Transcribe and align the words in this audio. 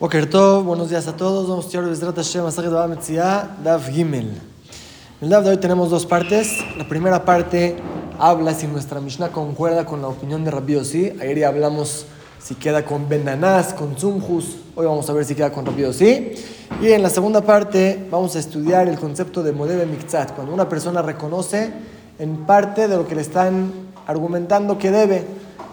Boker 0.00 0.30
buenos 0.64 0.88
días 0.88 1.06
a 1.08 1.14
todos. 1.14 1.46
Vamos 1.46 1.66
a 1.66 1.68
estudiar 1.68 1.90
Bezrat 1.90 2.16
Hashem, 2.16 2.42
Masajid 2.42 2.70
Baba 2.70 2.96
Dav 3.62 3.84
Gimel. 3.84 4.28
En 4.28 4.32
el 5.20 5.28
Dav 5.28 5.44
de 5.44 5.50
hoy 5.50 5.56
tenemos 5.58 5.90
dos 5.90 6.06
partes. 6.06 6.56
La 6.78 6.88
primera 6.88 7.26
parte 7.26 7.76
habla 8.18 8.54
si 8.54 8.66
nuestra 8.66 8.98
Mishnah 8.98 9.28
concuerda 9.28 9.84
con 9.84 10.00
la 10.00 10.08
opinión 10.08 10.42
de 10.42 10.52
Rabbi 10.52 10.72
Yossi. 10.72 11.12
Ayer 11.20 11.40
ya 11.40 11.48
hablamos 11.48 12.06
si 12.38 12.54
queda 12.54 12.82
con 12.86 13.10
Bendanás, 13.10 13.74
con 13.74 13.94
Zumjus. 13.94 14.56
Hoy 14.74 14.86
vamos 14.86 15.10
a 15.10 15.12
ver 15.12 15.26
si 15.26 15.34
queda 15.34 15.52
con 15.52 15.66
Rabbi 15.66 15.82
Yossi. 15.82 16.32
Y 16.80 16.92
en 16.92 17.02
la 17.02 17.10
segunda 17.10 17.42
parte 17.42 18.08
vamos 18.10 18.34
a 18.36 18.38
estudiar 18.38 18.88
el 18.88 18.98
concepto 18.98 19.42
de 19.42 19.52
Modebe 19.52 19.84
Mikzat, 19.84 20.34
cuando 20.34 20.54
una 20.54 20.66
persona 20.66 21.02
reconoce 21.02 21.74
en 22.18 22.46
parte 22.46 22.88
de 22.88 22.96
lo 22.96 23.06
que 23.06 23.16
le 23.16 23.20
están 23.20 23.70
argumentando 24.06 24.78
que 24.78 24.90
debe 24.90 25.26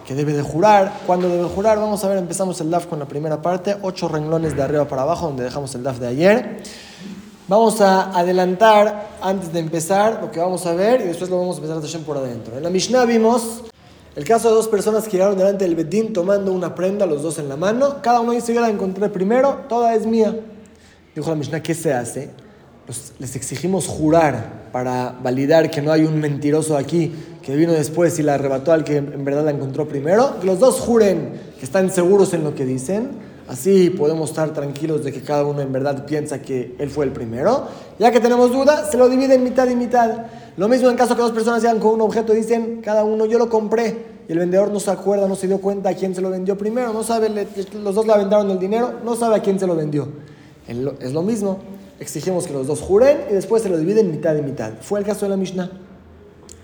que 0.08 0.16
debe 0.16 0.32
de 0.32 0.42
jurar. 0.42 1.02
¿Cuándo 1.06 1.28
debe 1.28 1.44
jurar? 1.50 1.78
Vamos 1.78 2.02
a 2.06 2.08
ver, 2.08 2.18
empezamos 2.18 2.62
el 2.62 2.72
DAF 2.72 2.88
con 2.88 2.98
la 2.98 3.06
primera 3.06 3.42
parte, 3.42 3.76
ocho 3.82 4.08
renglones 4.08 4.56
de 4.56 4.64
arriba 4.64 4.88
para 4.88 5.02
abajo, 5.02 5.28
donde 5.28 5.44
dejamos 5.44 5.76
el 5.76 5.84
DAF 5.84 6.00
de 6.00 6.08
ayer. 6.08 6.64
Vamos 7.50 7.82
a 7.82 8.18
adelantar 8.18 9.10
antes 9.22 9.52
de 9.52 9.60
empezar 9.60 10.20
lo 10.22 10.32
que 10.32 10.40
vamos 10.40 10.66
a 10.66 10.74
ver 10.74 11.02
y 11.02 11.04
después 11.04 11.30
lo 11.30 11.38
vamos 11.38 11.58
a 11.58 11.62
empezar 11.62 12.02
a 12.02 12.06
por 12.06 12.18
adentro. 12.18 12.56
En 12.56 12.64
la 12.64 12.70
Mishnah 12.70 13.04
vimos 13.04 13.64
el 14.16 14.24
caso 14.24 14.48
de 14.48 14.56
dos 14.56 14.70
personas 14.70 15.04
que 15.04 15.12
llegaron 15.12 15.38
delante 15.38 15.66
del 15.66 15.76
Bedín 15.76 16.14
tomando 16.14 16.54
una 16.54 16.74
prenda, 16.74 17.06
los 17.06 17.22
dos 17.22 17.38
en 17.38 17.50
la 17.50 17.58
mano. 17.58 18.02
Cada 18.02 18.22
uno 18.22 18.32
dice, 18.32 18.54
yo 18.54 18.62
la 18.62 18.70
encontré 18.70 19.10
primero, 19.10 19.66
toda 19.68 19.94
es 19.94 20.06
mía. 20.06 20.40
Dijo 21.14 21.30
la 21.30 21.36
Mishnah, 21.36 21.62
¿qué 21.62 21.74
se 21.74 21.94
hace? 21.94 22.32
Pues 22.88 23.12
les 23.20 23.36
exigimos 23.36 23.86
jurar 23.86 24.70
para 24.72 25.14
validar 25.22 25.70
que 25.70 25.82
no 25.82 25.92
hay 25.92 26.06
un 26.06 26.22
mentiroso 26.22 26.78
aquí 26.78 27.14
que 27.44 27.54
vino 27.54 27.74
después 27.74 28.18
y 28.18 28.24
la 28.24 28.36
arrebató 28.36 28.72
al 28.72 28.86
que 28.86 28.96
en 28.96 29.26
verdad 29.26 29.44
la 29.44 29.52
encontró 29.52 29.90
primero, 29.90 30.40
que 30.40 30.48
los 30.48 30.60
dos 30.60 30.80
juren 30.80 31.34
que 31.60 31.66
están 31.66 31.92
seguros 31.92 32.34
en 32.34 32.46
lo 32.46 32.56
que 32.56 32.66
dicen, 32.66 33.10
así 33.50 33.90
podemos 33.90 34.30
estar 34.30 34.54
tranquilos 34.54 35.04
de 35.04 35.12
que 35.12 35.22
cada 35.22 35.44
uno 35.44 35.60
en 35.60 35.74
verdad 35.74 36.06
piensa 36.06 36.42
que 36.42 36.76
él 36.80 36.90
fue 36.90 37.04
el 37.04 37.12
primero. 37.12 37.68
Ya 38.00 38.10
que 38.12 38.22
tenemos 38.22 38.54
duda, 38.54 38.90
se 38.90 38.98
lo 38.98 39.10
divide 39.10 39.36
en 39.36 39.44
mitad 39.44 39.68
y 39.70 39.76
mitad. 39.76 40.26
Lo 40.56 40.70
mismo 40.70 40.90
en 40.90 40.96
caso 40.96 41.14
que 41.14 41.22
dos 41.22 41.34
personas 41.34 41.62
llegan 41.62 41.80
con 41.80 41.94
un 41.94 42.00
objeto 42.00 42.34
y 42.34 42.38
dicen, 42.38 42.80
cada 42.82 43.04
uno 43.04 43.26
yo 43.26 43.38
lo 43.38 43.50
compré, 43.50 44.18
y 44.30 44.32
el 44.32 44.40
vendedor 44.40 44.72
no 44.72 44.80
se 44.80 44.92
acuerda, 44.92 45.28
no 45.28 45.36
se 45.36 45.48
dio 45.48 45.60
cuenta 45.60 45.90
a 45.90 45.94
quién 45.94 46.16
se 46.16 46.22
lo 46.22 46.30
vendió 46.30 46.58
primero, 46.58 46.94
no 46.94 47.04
sabe, 47.04 47.30
los 47.74 47.96
dos 47.96 48.08
le 48.08 48.18
vendaron 48.18 48.50
el 48.50 48.60
dinero, 48.60 48.94
no 49.04 49.18
sabe 49.18 49.36
a 49.36 49.40
quién 49.40 49.60
se 49.60 49.68
lo 49.68 49.76
vendió. 49.76 50.08
Es 50.68 51.14
lo 51.14 51.22
mismo, 51.22 51.60
exigimos 52.00 52.48
que 52.48 52.54
los 52.54 52.68
dos 52.68 52.82
juren 52.82 53.26
y 53.30 53.34
después 53.34 53.64
se 53.64 53.70
lo 53.70 53.78
dividen 53.78 54.12
mitad 54.12 54.36
y 54.36 54.42
mitad. 54.42 54.74
Fue 54.82 55.00
el 55.00 55.06
caso 55.06 55.26
de 55.26 55.30
la 55.30 55.38
Mishnah. 55.38 55.70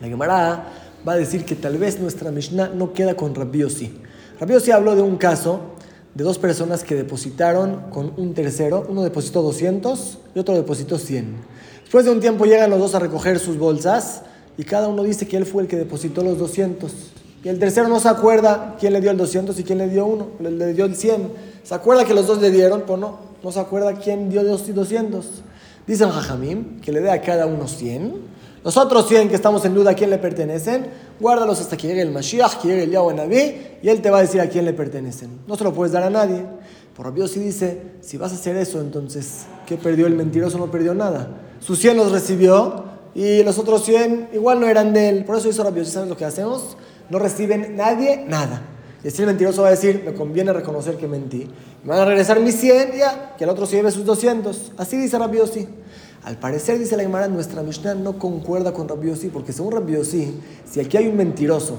La 0.01 0.07
Gemara 0.07 0.67
va 1.07 1.13
a 1.13 1.17
decir 1.17 1.45
que 1.45 1.55
tal 1.55 1.77
vez 1.77 1.99
nuestra 1.99 2.31
Mishnah 2.31 2.69
no 2.69 2.93
queda 2.93 3.15
con 3.15 3.33
Rabbi 3.35 3.59
Yossi. 3.59 3.99
Habló 4.39 4.95
de 4.95 5.01
un 5.01 5.17
caso 5.17 5.59
de 6.13 6.23
dos 6.23 6.37
personas 6.37 6.83
que 6.83 6.95
depositaron 6.95 7.89
con 7.91 8.13
un 8.17 8.33
tercero. 8.33 8.85
Uno 8.89 9.03
depositó 9.03 9.41
200 9.41 10.17
y 10.35 10.39
otro 10.39 10.55
depositó 10.55 10.97
100. 10.97 11.35
Después 11.81 12.05
de 12.05 12.11
un 12.11 12.19
tiempo 12.19 12.45
llegan 12.45 12.69
los 12.69 12.79
dos 12.79 12.95
a 12.95 12.99
recoger 12.99 13.39
sus 13.39 13.57
bolsas 13.57 14.23
y 14.57 14.63
cada 14.63 14.87
uno 14.87 15.03
dice 15.03 15.27
que 15.27 15.37
él 15.37 15.45
fue 15.45 15.63
el 15.63 15.67
que 15.67 15.77
depositó 15.77 16.23
los 16.23 16.37
200. 16.37 16.91
Y 17.43 17.49
el 17.49 17.59
tercero 17.59 17.87
no 17.87 17.99
se 17.99 18.07
acuerda 18.07 18.75
quién 18.79 18.93
le 18.93 19.01
dio 19.01 19.11
el 19.11 19.17
200 19.17 19.59
y 19.59 19.63
quién 19.63 19.77
le 19.77 19.89
dio 19.89 20.05
uno, 20.05 20.27
le 20.39 20.73
dio 20.73 20.85
el 20.85 20.95
100. 20.95 21.29
Se 21.63 21.75
acuerda 21.75 22.05
que 22.05 22.13
los 22.13 22.27
dos 22.27 22.41
le 22.41 22.51
dieron, 22.51 22.81
pero 22.81 22.97
no, 22.97 23.17
no 23.43 23.51
se 23.51 23.59
acuerda 23.59 23.93
quién 23.93 24.29
dio 24.29 24.41
los 24.41 24.73
200. 24.73 25.25
Dicen 25.85 26.09
Jajamim 26.09 26.79
que 26.79 26.91
le 26.91 27.01
dé 27.01 27.11
a 27.11 27.21
cada 27.21 27.45
uno 27.45 27.67
100 27.67 28.33
los 28.63 28.77
otros 28.77 29.09
100 29.09 29.27
que 29.27 29.35
estamos 29.35 29.65
en 29.65 29.73
duda 29.73 29.91
a 29.91 29.93
quién 29.93 30.09
le 30.09 30.17
pertenecen, 30.17 30.87
guárdalos 31.19 31.59
hasta 31.59 31.75
que 31.75 31.87
llegue 31.87 32.01
el 32.01 32.11
Mashiach, 32.11 32.61
que 32.61 32.69
llegue 32.69 32.83
el 32.83 32.91
Yahweh 32.91 33.79
y 33.81 33.89
él 33.89 34.01
te 34.01 34.09
va 34.09 34.19
a 34.19 34.21
decir 34.21 34.39
a 34.39 34.47
quién 34.47 34.63
le 34.63 34.71
pertenecen. 34.71 35.41
No 35.47 35.57
se 35.57 35.65
lo 35.65 35.73
puedes 35.73 35.91
dar 35.91 36.03
a 36.03 36.09
nadie. 36.09 36.45
Por 36.95 37.13
Dios 37.13 37.31
sí 37.31 37.41
dice, 37.41 37.81
si 37.99 38.17
vas 38.17 38.31
a 38.31 38.35
hacer 38.35 38.55
eso, 38.55 38.79
entonces, 38.79 39.47
¿qué 39.65 39.75
perdió 39.75 40.07
el 40.07 40.15
mentiroso? 40.15 40.57
No 40.57 40.71
perdió 40.71 40.93
nada. 40.93 41.27
Sus 41.59 41.79
100 41.79 41.97
los 41.97 42.11
recibió 42.13 42.85
y 43.13 43.43
los 43.43 43.59
otros 43.59 43.83
100 43.83 44.29
igual 44.33 44.61
no 44.61 44.67
eran 44.67 44.93
de 44.93 45.09
él. 45.09 45.25
Por 45.25 45.37
eso 45.37 45.49
hizo 45.49 45.63
Rabbi 45.63 45.83
¿sabes 45.83 46.07
lo 46.07 46.15
que 46.15 46.23
hacemos? 46.23 46.77
No 47.09 47.19
reciben 47.19 47.75
nadie 47.75 48.23
nada. 48.25 48.61
Y 49.03 49.07
el 49.07 49.25
mentiroso 49.27 49.63
va 49.63 49.67
a 49.67 49.71
decir, 49.71 50.01
me 50.05 50.13
conviene 50.13 50.53
reconocer 50.53 50.95
que 50.95 51.07
mentí. 51.07 51.49
Me 51.83 51.89
van 51.89 51.99
a 51.99 52.05
regresar 52.05 52.39
mis 52.39 52.55
100 52.55 52.93
ya, 52.97 53.35
que 53.37 53.43
el 53.43 53.49
otro 53.49 53.65
se 53.65 53.75
lleve 53.75 53.91
sus 53.91 54.05
200. 54.05 54.73
Así 54.77 54.95
dice 54.97 55.19
Rabbi 55.19 55.39
al 56.23 56.37
parecer, 56.37 56.79
dice 56.79 56.95
la 56.95 57.03
Gemara, 57.03 57.27
nuestra 57.27 57.63
Mishnah 57.63 57.95
no 57.95 58.17
concuerda 58.17 58.71
con 58.71 58.87
Rabbi 58.87 59.09
Yossi, 59.09 59.27
porque 59.27 59.51
según 59.51 59.73
Rabbi 59.73 59.93
Yossi, 59.93 60.33
si 60.69 60.79
aquí 60.79 60.95
hay 60.95 61.07
un 61.07 61.17
mentiroso 61.17 61.77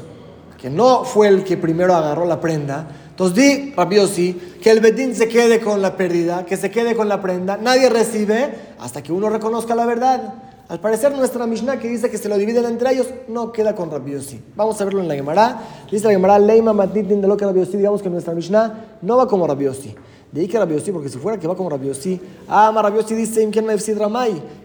que 0.61 0.69
no 0.69 1.05
fue 1.05 1.29
el 1.29 1.45
que 1.45 1.57
primero 1.57 1.95
agarró 1.95 2.27
la 2.27 2.41
prenda, 2.41 2.87
entonces 3.09 3.37
di, 3.37 3.73
Rabbi 3.75 3.97
Yossi, 3.97 4.59
que 4.63 4.71
el 4.71 4.81
Bedín 4.81 5.15
se 5.15 5.29
quede 5.29 5.61
con 5.61 5.81
la 5.81 5.97
pérdida, 5.97 6.45
que 6.45 6.59
se 6.59 6.71
quede 6.71 6.95
con 6.95 7.09
la 7.09 7.23
prenda, 7.23 7.57
nadie 7.57 7.89
recibe 7.89 8.55
hasta 8.79 9.03
que 9.03 9.13
uno 9.13 9.31
reconozca 9.31 9.75
la 9.75 9.87
verdad. 9.87 10.35
Al 10.75 10.81
parecer 10.81 11.17
nuestra 11.17 11.47
Mishnah 11.47 11.79
que 11.79 11.87
dice 11.87 12.11
que 12.11 12.19
se 12.19 12.29
lo 12.29 12.37
dividen 12.37 12.65
entre 12.65 12.91
ellos 12.91 13.07
no 13.29 13.53
queda 13.53 13.77
con 13.77 13.93
Rabbi. 13.93 14.17
Vamos 14.57 14.81
a 14.81 14.85
verlo 14.85 15.03
en 15.03 15.07
la 15.07 15.15
Gemara. 15.15 15.63
Dice 15.89 16.09
la 16.09 16.11
Gemara, 16.11 16.37
Leima 16.37 16.73
Matnitin 16.73 17.21
de 17.21 17.29
lo 17.29 17.37
que 17.37 17.45
Rabbi 17.45 17.65
digamos 17.65 18.03
que 18.03 18.11
nuestra 18.11 18.35
Mishnah 18.35 18.99
no 19.01 19.17
va 19.17 19.29
como 19.29 19.47
Rabbi 19.47 19.67
Yossi. 19.67 19.95
De 20.33 20.41
ahí 20.41 20.49
que 20.49 20.59
Rabbi 20.59 20.75
porque 20.91 21.09
si 21.09 21.19
fuera 21.19 21.39
que 21.39 21.47
va 21.47 21.55
como 21.55 21.71
Rabbi 21.71 21.87
Yossi, 21.87 22.21
ah, 22.49 22.73
Rabbi 22.75 22.97
Yossi 22.97 23.15
dice. 23.15 23.49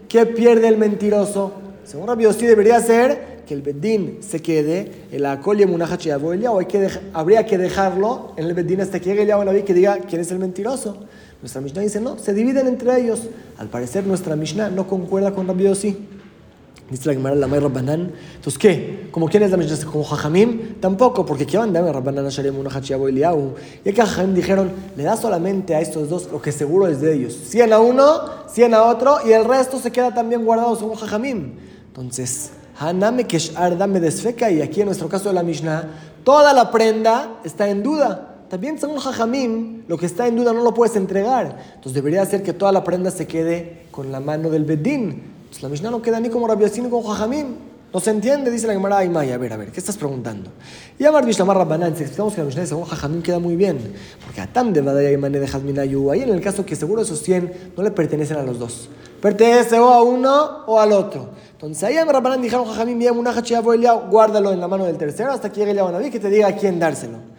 ¿Qué 0.08 0.26
pierde 0.26 0.66
el 0.66 0.78
mentiroso? 0.78 1.52
Según 1.84 2.08
Rabbi 2.08 2.24
debería 2.24 2.80
ser 2.80 3.44
que 3.46 3.54
el 3.54 3.62
Bedín 3.62 4.18
se 4.20 4.42
quede, 4.42 5.06
el 5.12 5.24
Akolie 5.24 5.66
Munahachi 5.66 6.10
o 6.10 6.60
habría 7.14 7.46
que 7.46 7.56
dejarlo 7.56 8.32
en 8.36 8.46
el 8.46 8.54
Bedín 8.54 8.80
hasta 8.80 8.98
que 8.98 9.10
llegue 9.10 9.22
el 9.22 9.28
Naví 9.28 9.62
que 9.62 9.74
diga 9.74 9.98
quién 10.08 10.22
es 10.22 10.32
el 10.32 10.40
mentiroso. 10.40 10.96
Nuestra 11.40 11.60
Mishnah 11.60 11.82
dice, 11.82 12.00
no, 12.00 12.18
se 12.18 12.34
dividen 12.34 12.66
entre 12.66 13.00
ellos. 13.00 13.22
Al 13.56 13.68
parecer 13.68 14.06
nuestra 14.06 14.36
Mishnah 14.36 14.70
no 14.70 14.86
concuerda 14.86 15.32
con 15.32 15.46
Rabbi 15.46 15.64
Yossi. 15.64 15.96
Dice 16.90 17.06
la 17.06 17.14
Gemara, 17.14 17.36
la 17.36 17.46
May 17.46 17.60
Rabbanan. 17.60 18.12
Entonces, 18.34 18.58
¿qué? 18.58 19.08
¿Como 19.12 19.28
quién 19.28 19.44
es 19.44 19.52
la 19.52 19.56
Mishnah? 19.56 19.86
¿Como 19.88 20.02
Jajamim? 20.02 20.80
Tampoco, 20.80 21.24
porque 21.24 21.46
¿qué 21.46 21.56
van 21.56 21.74
a 21.74 21.92
Rabbanan 21.92 22.26
a 22.26 22.30
Shalem, 22.30 22.58
una 22.58 22.68
Hachiabo 22.68 23.06
Eliyahu? 23.06 23.54
Y 23.84 23.92
que 23.92 24.02
Jajamim 24.02 24.34
dijeron, 24.34 24.72
le 24.96 25.04
da 25.04 25.16
solamente 25.16 25.74
a 25.76 25.80
estos 25.80 26.10
dos 26.10 26.28
lo 26.32 26.42
que 26.42 26.50
seguro 26.50 26.88
es 26.88 27.00
de 27.00 27.14
ellos. 27.14 27.32
100 27.32 27.72
a 27.72 27.78
uno, 27.78 28.22
100 28.48 28.74
a 28.74 28.82
otro, 28.82 29.18
y 29.24 29.30
el 29.30 29.44
resto 29.44 29.78
se 29.78 29.92
queda 29.92 30.12
también 30.12 30.44
guardado 30.44 30.74
según 30.74 30.96
Jajamim. 30.96 31.52
Entonces, 31.86 32.50
Haname 32.78 33.24
Keshar 33.24 33.78
dame 33.78 34.00
desfeca, 34.00 34.50
y 34.50 34.60
aquí 34.60 34.80
en 34.80 34.86
nuestro 34.86 35.08
caso 35.08 35.28
de 35.28 35.36
la 35.36 35.44
Mishnah, 35.44 35.88
toda 36.24 36.52
la 36.52 36.72
prenda 36.72 37.38
está 37.44 37.68
en 37.68 37.84
duda. 37.84 38.29
También 38.50 38.80
según 38.80 38.98
Jajamim, 38.98 39.84
lo 39.86 39.96
que 39.96 40.06
está 40.06 40.26
en 40.26 40.34
duda 40.34 40.52
no 40.52 40.64
lo 40.64 40.74
puedes 40.74 40.96
entregar. 40.96 41.56
Entonces 41.68 41.94
debería 41.94 42.26
ser 42.26 42.42
que 42.42 42.52
toda 42.52 42.72
la 42.72 42.82
prenda 42.82 43.12
se 43.12 43.28
quede 43.28 43.84
con 43.92 44.10
la 44.10 44.18
mano 44.18 44.50
del 44.50 44.64
Bedín. 44.64 45.22
Pues 45.48 45.62
la 45.62 45.68
Mishnah 45.68 45.92
no 45.92 46.02
queda 46.02 46.18
ni 46.18 46.30
como 46.30 46.48
Rabbi 46.48 46.64
ni 46.64 46.90
como 46.90 47.08
Jajamim. 47.08 47.46
No 47.94 48.00
se 48.00 48.10
entiende, 48.10 48.50
dice 48.50 48.66
la 48.66 48.72
Gemara 48.72 48.98
Aymay. 48.98 49.30
A 49.30 49.38
ver, 49.38 49.52
a 49.52 49.56
ver, 49.56 49.70
¿qué 49.70 49.78
estás 49.78 49.96
preguntando? 49.96 50.50
Y 50.98 51.04
Amar 51.04 51.24
Bishlamar 51.24 51.58
Rabbanan, 51.58 51.96
si 51.96 52.02
explicamos 52.02 52.34
que 52.34 52.40
la 52.40 52.46
Mishnah 52.46 52.66
según 52.66 52.86
Jajamim 52.86 53.22
queda 53.22 53.38
muy 53.38 53.54
bien. 53.54 53.78
Porque 54.24 54.40
Atam 54.40 54.72
de 54.72 54.80
Badaya 54.80 55.12
Imane 55.12 55.38
de 55.38 55.46
Jazminayu, 55.46 56.10
ahí 56.10 56.22
en 56.22 56.30
el 56.30 56.40
caso 56.40 56.66
que 56.66 56.74
seguro 56.74 57.02
esos 57.02 57.22
100 57.22 57.72
no 57.76 57.84
le 57.84 57.92
pertenecen 57.92 58.36
a 58.36 58.42
los 58.42 58.58
dos. 58.58 58.88
Pertenece 59.22 59.78
o 59.78 59.90
a 59.90 60.02
uno 60.02 60.64
o 60.66 60.80
al 60.80 60.90
otro. 60.90 61.28
Entonces 61.52 61.84
ahí 61.84 61.96
Amar 61.98 62.16
Rabbanan 62.16 62.42
dijeron 62.42 62.66
una 63.16 63.32
guárdalo 64.10 64.52
en 64.52 64.58
la 64.58 64.66
mano 64.66 64.86
del 64.86 64.98
tercero 64.98 65.30
hasta 65.30 65.52
que 65.52 65.60
llegue 65.60 65.70
el 65.70 65.76
Naví 65.76 66.10
que 66.10 66.18
te 66.18 66.30
diga 66.30 66.48
a 66.48 66.56
quién 66.56 66.80
dárselo. 66.80 67.30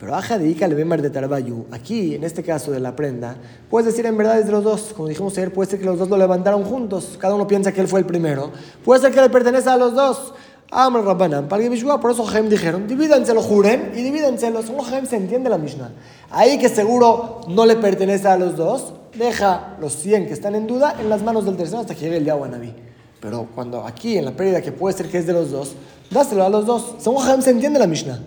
Pero 0.00 0.14
aja 0.14 0.38
dedica 0.38 0.64
el 0.64 0.74
Bemar 0.74 1.02
de 1.02 1.10
Tarbayu, 1.10 1.66
aquí, 1.70 2.14
en 2.14 2.24
este 2.24 2.42
caso 2.42 2.70
de 2.70 2.80
la 2.80 2.96
prenda, 2.96 3.36
puedes 3.68 3.84
decir 3.84 4.06
en 4.06 4.16
verdad 4.16 4.38
es 4.38 4.46
de 4.46 4.52
los 4.52 4.64
dos. 4.64 4.94
Como 4.96 5.08
dijimos 5.08 5.36
ayer, 5.36 5.52
puede 5.52 5.68
ser 5.68 5.78
que 5.78 5.84
los 5.84 5.98
dos 5.98 6.08
lo 6.08 6.16
levantaron 6.16 6.64
juntos. 6.64 7.18
Cada 7.18 7.34
uno 7.34 7.46
piensa 7.46 7.70
que 7.70 7.82
él 7.82 7.86
fue 7.86 8.00
el 8.00 8.06
primero. 8.06 8.50
Puede 8.82 9.02
ser 9.02 9.12
que 9.12 9.20
le 9.20 9.28
pertenece 9.28 9.68
a 9.68 9.76
los 9.76 9.94
dos. 9.94 10.32
Amr 10.70 11.04
Rabbanan, 11.04 11.48
por 11.48 11.60
eso 11.60 12.24
Jaim 12.24 12.48
dijeron, 12.48 12.86
divídanselo, 12.86 13.42
juren 13.42 13.92
y 13.94 14.02
divídanselo. 14.02 14.62
Solo 14.62 14.82
Jaim 14.84 15.04
se 15.04 15.16
entiende 15.16 15.50
la 15.50 15.58
Mishnah. 15.58 15.90
Ahí 16.30 16.58
que 16.58 16.70
seguro 16.70 17.42
no 17.48 17.66
le 17.66 17.76
pertenece 17.76 18.26
a 18.28 18.38
los 18.38 18.56
dos, 18.56 18.94
deja 19.18 19.76
los 19.80 19.96
100 19.96 20.28
que 20.28 20.32
están 20.32 20.54
en 20.54 20.66
duda 20.66 20.94
en 20.98 21.10
las 21.10 21.22
manos 21.22 21.44
del 21.44 21.56
tercero 21.56 21.80
hasta 21.80 21.94
que 21.94 22.02
llegue 22.02 22.18
el 22.18 22.24
Yahweh 22.24 22.48
Naví. 22.48 22.72
Pero 23.20 23.48
cuando 23.54 23.84
aquí, 23.84 24.16
en 24.16 24.24
la 24.24 24.30
pérdida 24.30 24.62
que 24.62 24.72
puede 24.72 24.96
ser 24.96 25.08
que 25.10 25.18
es 25.18 25.26
de 25.26 25.34
los 25.34 25.50
dos, 25.50 25.72
dáselo 26.10 26.44
a 26.44 26.48
los 26.48 26.64
dos. 26.64 26.94
Según 26.98 27.18
Jaim 27.18 27.42
se 27.42 27.50
entiende 27.50 27.78
la 27.78 27.86
Mishnah. 27.86 28.20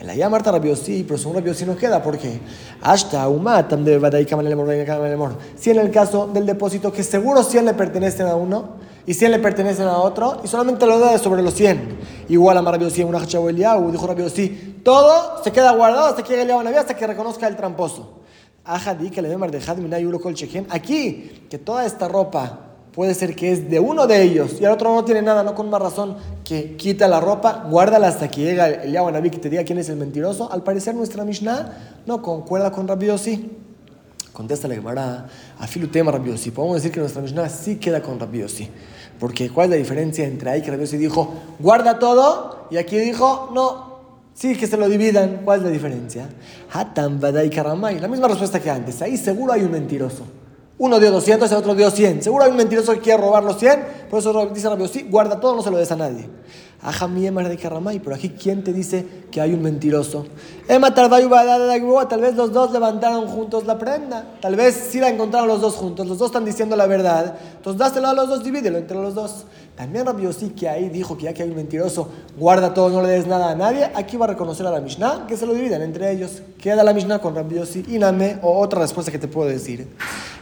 En 0.00 0.06
la 0.06 0.14
llama 0.14 0.30
Marta 0.30 0.50
Rabiosi, 0.50 1.04
pero 1.06 1.18
según 1.18 1.34
Rabiosi 1.34 1.66
no 1.66 1.76
queda, 1.76 2.02
¿por 2.02 2.16
qué? 2.16 2.40
Hasta 2.80 3.28
Umatam 3.28 3.84
de 3.84 3.98
Si 5.56 5.70
en 5.70 5.78
el 5.78 5.90
caso 5.90 6.26
del 6.32 6.46
depósito, 6.46 6.90
que 6.90 7.02
seguro 7.02 7.42
100 7.42 7.66
le 7.66 7.74
pertenecen 7.74 8.26
a 8.26 8.34
uno 8.34 8.76
y 9.04 9.12
100 9.12 9.32
le 9.32 9.38
pertenecen 9.40 9.86
a 9.86 9.98
otro, 9.98 10.40
y 10.42 10.48
solamente 10.48 10.86
lo 10.86 10.98
da 10.98 11.18
sobre 11.18 11.42
los 11.42 11.52
100. 11.52 11.98
Igual 12.30 12.56
a 12.56 12.62
Rabiosi, 12.62 13.02
una 13.02 13.18
Eliyahu, 13.18 13.92
dijo 13.92 14.06
Rabiosi, 14.06 14.80
todo 14.82 15.44
se 15.44 15.52
queda 15.52 15.72
guardado 15.72 16.06
hasta 16.06 16.22
que 16.22 16.30
llegue 16.30 16.50
el 16.50 16.64
Naví, 16.64 16.76
hasta 16.76 16.96
que 16.96 17.06
reconozca 17.06 17.46
el 17.46 17.56
tramposo. 17.56 18.20
Ajadi 18.64 19.10
que 19.10 19.20
le 19.20 19.28
de 19.28 20.66
Aquí, 20.70 21.46
que 21.50 21.58
toda 21.58 21.84
esta 21.84 22.08
ropa 22.08 22.69
puede 22.94 23.14
ser 23.14 23.34
que 23.36 23.52
es 23.52 23.70
de 23.70 23.80
uno 23.80 24.06
de 24.06 24.22
ellos 24.22 24.56
y 24.60 24.64
el 24.64 24.70
otro 24.70 24.94
no 24.94 25.04
tiene 25.04 25.22
nada, 25.22 25.42
no 25.42 25.54
con 25.54 25.70
más 25.70 25.80
razón 25.80 26.16
que 26.44 26.76
quita 26.76 27.08
la 27.08 27.20
ropa, 27.20 27.66
guárdala 27.68 28.08
hasta 28.08 28.28
que 28.28 28.42
llega 28.42 28.68
el 28.68 28.92
Yahweh 28.92 29.12
Naví 29.12 29.30
que 29.30 29.38
te 29.38 29.48
diga 29.50 29.64
quién 29.64 29.78
es 29.78 29.88
el 29.88 29.96
mentiroso. 29.96 30.50
Al 30.50 30.62
parecer 30.62 30.94
nuestra 30.94 31.24
Mishnah 31.24 32.02
no 32.06 32.22
concuerda 32.22 32.70
con 32.72 32.88
Rabbi 32.88 33.06
Yossi. 33.06 33.50
Contesta 34.32 34.68
la 34.68 34.74
Gemara, 34.74 35.26
afilu 35.58 35.88
tema 35.88 36.12
rabiosi. 36.12 36.50
Podemos 36.50 36.76
decir 36.76 36.92
que 36.92 37.00
nuestra 37.00 37.20
Mishnah 37.20 37.48
sí 37.48 37.76
queda 37.76 38.00
con 38.00 38.18
rabiosi. 38.18 38.68
Porque 39.18 39.50
¿cuál 39.50 39.66
es 39.66 39.70
la 39.70 39.76
diferencia 39.76 40.24
entre 40.24 40.50
ahí 40.50 40.62
que 40.62 40.70
rabiosi 40.70 40.96
dijo, 40.96 41.34
guarda 41.58 41.98
todo? 41.98 42.68
Y 42.70 42.76
aquí 42.76 42.96
dijo, 42.96 43.50
no, 43.52 43.98
sí 44.32 44.56
que 44.56 44.66
se 44.66 44.76
lo 44.76 44.88
dividan. 44.88 45.42
¿Cuál 45.44 45.58
es 45.58 45.64
la 45.66 45.70
diferencia? 45.70 46.28
Hatam 46.72 47.20
badai 47.20 47.50
karamai. 47.50 48.00
La 48.00 48.08
misma 48.08 48.28
respuesta 48.28 48.60
que 48.60 48.70
antes. 48.70 49.02
Ahí 49.02 49.16
seguro 49.16 49.52
hay 49.52 49.62
un 49.62 49.72
mentiroso. 49.72 50.24
Uno 50.80 50.98
dio 50.98 51.10
200, 51.10 51.52
el 51.52 51.58
otro 51.58 51.74
dio 51.74 51.90
100. 51.90 52.22
Seguro 52.22 52.44
hay 52.44 52.52
un 52.52 52.56
mentiroso 52.56 52.94
que 52.94 53.00
quiere 53.00 53.20
robar 53.20 53.44
los 53.44 53.58
100. 53.58 53.99
Por 54.10 54.18
eso 54.18 54.46
dice 54.52 54.68
rabiosi, 54.68 55.02
guarda 55.02 55.38
todo, 55.38 55.54
no 55.54 55.62
se 55.62 55.70
lo 55.70 55.78
des 55.78 55.92
a 55.92 55.96
nadie. 55.96 56.28
Ajamie 56.82 57.30
de 57.30 57.56
Karamay, 57.58 58.00
pero 58.00 58.16
aquí 58.16 58.30
¿quién 58.30 58.64
te 58.64 58.72
dice 58.72 59.04
que 59.30 59.40
hay 59.40 59.52
un 59.52 59.62
mentiroso? 59.62 60.24
Emma 60.66 60.94
tal 60.94 61.10
vez 61.10 62.34
los 62.36 62.52
dos 62.52 62.72
levantaron 62.72 63.26
juntos 63.26 63.66
la 63.66 63.78
prenda. 63.78 64.24
Tal 64.40 64.56
vez 64.56 64.88
sí 64.90 64.98
la 64.98 65.10
encontraron 65.10 65.46
los 65.46 65.60
dos 65.60 65.74
juntos. 65.74 66.06
Los 66.06 66.18
dos 66.18 66.28
están 66.28 66.44
diciendo 66.44 66.76
la 66.76 66.86
verdad. 66.86 67.36
Entonces 67.56 67.78
dáselo 67.78 68.08
a 68.08 68.14
los 68.14 68.28
dos, 68.30 68.42
divídelo 68.42 68.78
entre 68.78 68.96
los 68.96 69.14
dos. 69.14 69.44
También 69.76 70.06
Rabbi 70.06 70.30
sí 70.32 70.50
que 70.50 70.68
ahí 70.68 70.88
dijo 70.88 71.16
que 71.16 71.24
ya 71.24 71.34
que 71.34 71.42
hay 71.42 71.50
un 71.50 71.56
mentiroso, 71.56 72.08
guarda 72.38 72.72
todo, 72.72 72.88
no 72.88 73.02
le 73.02 73.08
des 73.08 73.26
nada 73.26 73.50
a 73.50 73.54
nadie. 73.54 73.90
Aquí 73.94 74.16
va 74.16 74.24
a 74.24 74.28
reconocer 74.28 74.66
a 74.66 74.70
la 74.70 74.80
Mishnah 74.80 75.26
que 75.26 75.36
se 75.36 75.46
lo 75.46 75.52
dividan 75.52 75.82
entre 75.82 76.10
ellos. 76.12 76.42
Queda 76.58 76.82
la 76.82 76.94
Mishnah 76.94 77.18
con 77.18 77.34
Rabbi 77.34 77.56
Yossi, 77.56 77.84
Iname, 77.88 78.38
o 78.42 78.58
otra 78.58 78.80
respuesta 78.80 79.12
que 79.12 79.18
te 79.18 79.28
puedo 79.28 79.48
decir. 79.48 79.86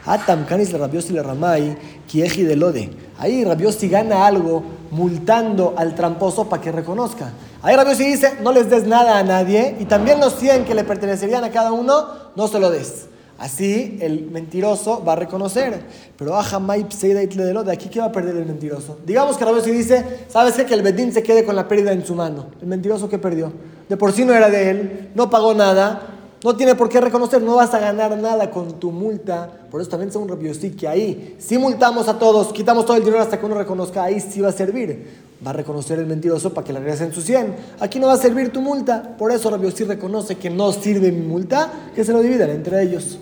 Atam 0.05 0.45
Kanis 0.45 0.71
le 0.71 0.77
Rabbi 0.77 0.99
le 1.09 1.21
Ramay, 1.23 1.77
Kieji 2.07 2.43
de 2.43 2.55
Lode. 2.55 2.89
Ahí 3.17 3.43
Rabbi 3.43 3.58
gana 3.89 4.25
algo 4.25 4.63
multando 4.91 5.73
al 5.77 5.95
tramposo 5.95 6.49
para 6.49 6.61
que 6.61 6.71
reconozca. 6.71 7.31
Ahí 7.61 7.75
Rabbi 7.75 7.93
dice, 7.95 8.35
no 8.41 8.51
les 8.51 8.69
des 8.69 8.85
nada 8.85 9.19
a 9.19 9.23
nadie 9.23 9.75
y 9.79 9.85
también 9.85 10.19
los 10.19 10.35
100 10.35 10.65
que 10.65 10.73
le 10.73 10.83
pertenecerían 10.83 11.43
a 11.43 11.51
cada 11.51 11.71
uno, 11.71 12.05
no 12.35 12.47
se 12.47 12.59
lo 12.59 12.71
des. 12.71 13.07
Así 13.37 13.97
el 14.01 14.29
mentiroso 14.31 15.03
va 15.03 15.13
a 15.13 15.15
reconocer. 15.15 15.81
Pero 16.17 16.31
de 16.31 17.71
aquí 17.71 17.89
¿qué 17.89 17.99
va 17.99 18.07
a 18.07 18.11
perder 18.11 18.35
el 18.35 18.45
mentiroso? 18.45 18.97
Digamos 19.05 19.37
que 19.37 19.45
Rabbi 19.45 19.61
dice, 19.71 20.25
¿sabes 20.27 20.55
qué? 20.55 20.65
Que 20.65 20.73
el 20.73 20.81
Bedín 20.81 21.13
se 21.13 21.23
quede 21.23 21.45
con 21.45 21.55
la 21.55 21.67
pérdida 21.67 21.93
en 21.93 22.05
su 22.05 22.15
mano. 22.15 22.47
El 22.61 22.67
mentiroso 22.67 23.07
que 23.07 23.17
perdió. 23.17 23.51
De 23.87 23.95
por 23.97 24.11
sí 24.11 24.25
no 24.25 24.33
era 24.33 24.49
de 24.49 24.69
él, 24.69 25.09
no 25.15 25.29
pagó 25.29 25.53
nada, 25.53 26.01
no 26.43 26.55
tiene 26.55 26.75
por 26.75 26.89
qué 26.89 27.01
reconocer, 27.01 27.41
no 27.41 27.55
vas 27.55 27.73
a 27.73 27.79
ganar 27.79 28.15
nada 28.17 28.51
con 28.51 28.79
tu 28.79 28.91
multa. 28.91 29.51
Por 29.69 29.81
eso 29.81 29.89
también 29.89 30.15
un 30.17 30.27
rabiosí 30.27 30.71
que 30.71 30.87
ahí, 30.87 31.35
si 31.37 31.57
multamos 31.57 32.07
a 32.07 32.17
todos, 32.17 32.51
quitamos 32.51 32.85
todo 32.85 32.97
el 32.97 33.03
dinero 33.03 33.21
hasta 33.21 33.39
que 33.39 33.45
uno 33.45 33.55
reconozca, 33.55 34.03
ahí 34.03 34.19
sí 34.19 34.41
va 34.41 34.49
a 34.49 34.53
servir. 34.53 35.29
Va 35.45 35.51
a 35.51 35.53
reconocer 35.53 35.99
el 35.99 36.05
mentiroso 36.05 36.53
para 36.53 36.65
que 36.65 36.73
le 36.73 36.79
regresen 36.79 37.13
su 37.13 37.21
100. 37.21 37.55
Aquí 37.79 37.99
no 37.99 38.07
va 38.07 38.13
a 38.13 38.17
servir 38.17 38.51
tu 38.51 38.61
multa. 38.61 39.15
Por 39.17 39.31
eso 39.31 39.49
rabiosí 39.49 39.83
reconoce 39.85 40.35
que 40.35 40.49
no 40.49 40.71
sirve 40.73 41.11
mi 41.11 41.25
multa, 41.25 41.91
que 41.95 42.03
se 42.03 42.11
lo 42.11 42.21
dividan 42.21 42.49
entre 42.49 42.81
ellos. 42.83 43.19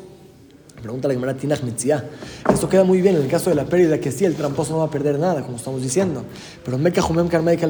Pregunta 0.81 1.07
la 1.07 1.15
Gemara 1.15 1.33
Tinach 1.33 1.59
Esto 2.53 2.69
queda 2.69 2.83
muy 2.83 3.01
bien 3.01 3.15
en 3.15 3.23
el 3.23 3.27
caso 3.27 3.49
de 3.49 3.55
la 3.55 3.65
pérdida, 3.65 3.99
que 3.99 4.11
sí, 4.11 4.25
el 4.25 4.35
tramposo 4.35 4.73
no 4.73 4.79
va 4.79 4.85
a 4.85 4.91
perder 4.91 5.17
nada, 5.17 5.41
como 5.41 5.57
estamos 5.57 5.81
diciendo. 5.81 6.23
Pero 6.63 6.77
Meka 6.77 7.01
Jumem 7.01 7.27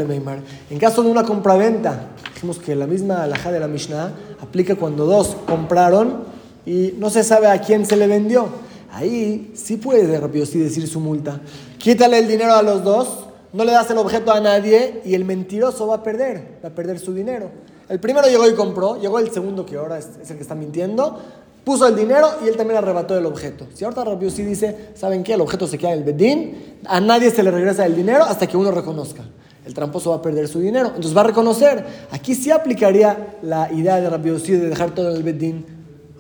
Meimar. 0.08 0.40
En 0.70 0.78
caso 0.78 1.02
de 1.02 1.10
una 1.10 1.24
compraventa, 1.24 2.10
dijimos 2.34 2.60
que 2.60 2.76
la 2.76 2.86
misma 2.86 3.24
alhaja 3.24 3.52
de 3.52 3.60
la 3.60 3.68
Mishnah 3.68 4.12
aplica 4.42 4.76
cuando 4.76 5.06
dos 5.06 5.36
compraron 5.48 6.26
y 6.66 6.96
no 7.00 7.10
se 7.10 7.24
sabe 7.24 7.48
a 7.48 7.62
quién 7.62 7.86
se 7.86 7.96
le 7.96 8.08
vendió. 8.08 8.67
Ahí 8.98 9.52
sí 9.54 9.78
puede 9.78 10.20
rápido 10.20 10.44
sí 10.48 10.58
decir 10.58 10.88
su 10.88 11.00
multa. 11.00 11.40
Quítale 11.78 12.18
el 12.18 12.28
dinero 12.28 12.56
a 12.56 12.64
los 12.64 12.84
dos, 12.84 13.28
no 13.54 13.64
le 13.64 13.72
das 13.72 13.88
el 13.92 14.00
objeto 14.00 14.32
a 14.32 14.40
nadie 14.40 15.04
y 15.06 15.14
el 15.14 15.24
mentiroso 15.24 15.86
va 15.86 15.98
a 15.98 16.04
perder, 16.04 16.58
va 16.64 16.70
a 16.70 16.72
perder 16.72 16.98
su 16.98 17.14
dinero. 17.14 17.52
El 17.90 18.00
primero 18.00 18.28
llegó 18.28 18.50
y 18.50 18.56
compró, 18.56 19.00
llegó 19.00 19.20
el 19.20 19.30
segundo 19.30 19.68
que 19.68 19.78
ahora 19.78 20.00
es 20.00 20.32
el 20.32 20.38
que 20.38 20.42
está 20.42 20.56
mintiendo, 20.56 21.16
puso 21.64 21.86
el 21.86 21.96
dinero 21.96 22.28
y 22.44 22.48
él 22.48 22.58
también 22.58 22.80
arrebató 22.80 23.16
el 23.16 23.28
objeto. 23.28 23.68
Si 23.72 23.84
ahorita 23.84 24.04
Rabbi 24.04 24.32
sí 24.32 24.42
dice, 24.42 24.90
¿saben 24.96 25.24
qué? 25.24 25.36
El 25.36 25.42
objeto 25.42 25.68
se 25.68 25.78
queda 25.78 25.94
en 25.94 26.00
el 26.00 26.04
bedín, 26.04 26.80
a 26.84 27.00
nadie 27.00 27.30
se 27.30 27.44
le 27.44 27.52
regresa 27.52 27.86
el 27.86 27.96
dinero 27.96 28.24
hasta 28.24 28.48
que 28.48 28.58
uno 28.58 28.72
reconozca. 28.72 29.22
El 29.64 29.76
tramposo 29.76 30.10
va 30.10 30.16
a 30.16 30.22
perder 30.24 30.48
su 30.48 30.60
dinero, 30.60 30.88
entonces 30.88 31.16
va 31.16 31.22
a 31.22 31.26
reconocer. 31.26 31.86
Aquí 32.10 32.34
sí 32.34 32.50
aplicaría 32.50 33.36
la 33.44 33.72
idea 33.72 34.02
de 34.02 34.10
Rabbi 34.10 34.32
de 34.32 34.70
dejar 34.70 34.96
todo 34.96 35.12
en 35.12 35.18
el 35.18 35.24
bedín 35.24 35.77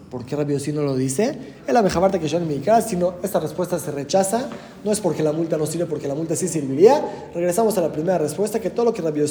¿Por 0.09 0.25
qué 0.25 0.37
Rabbi 0.37 0.55
no 0.73 0.83
lo 0.83 0.95
dice? 0.95 1.37
Es 1.67 1.73
la 1.73 1.81
mejabarta 1.81 2.17
que 2.17 2.29
yo 2.29 2.37
en 2.37 2.47
mi 2.47 2.59
casa, 2.59 2.87
sino 2.87 3.15
esta 3.23 3.41
respuesta 3.41 3.77
se 3.77 3.91
rechaza. 3.91 4.49
No 4.85 4.91
es 4.91 5.01
porque 5.01 5.21
la 5.21 5.33
multa 5.33 5.57
no 5.57 5.65
sirve, 5.65 5.85
porque 5.85 6.07
la 6.07 6.15
multa 6.15 6.33
sí 6.33 6.47
serviría. 6.47 7.29
Regresamos 7.33 7.77
a 7.77 7.81
la 7.81 7.91
primera 7.91 8.17
respuesta, 8.17 8.61
que 8.61 8.69
todo 8.69 8.85
lo 8.85 8.93
que 8.93 9.01
Rabbi 9.01 9.21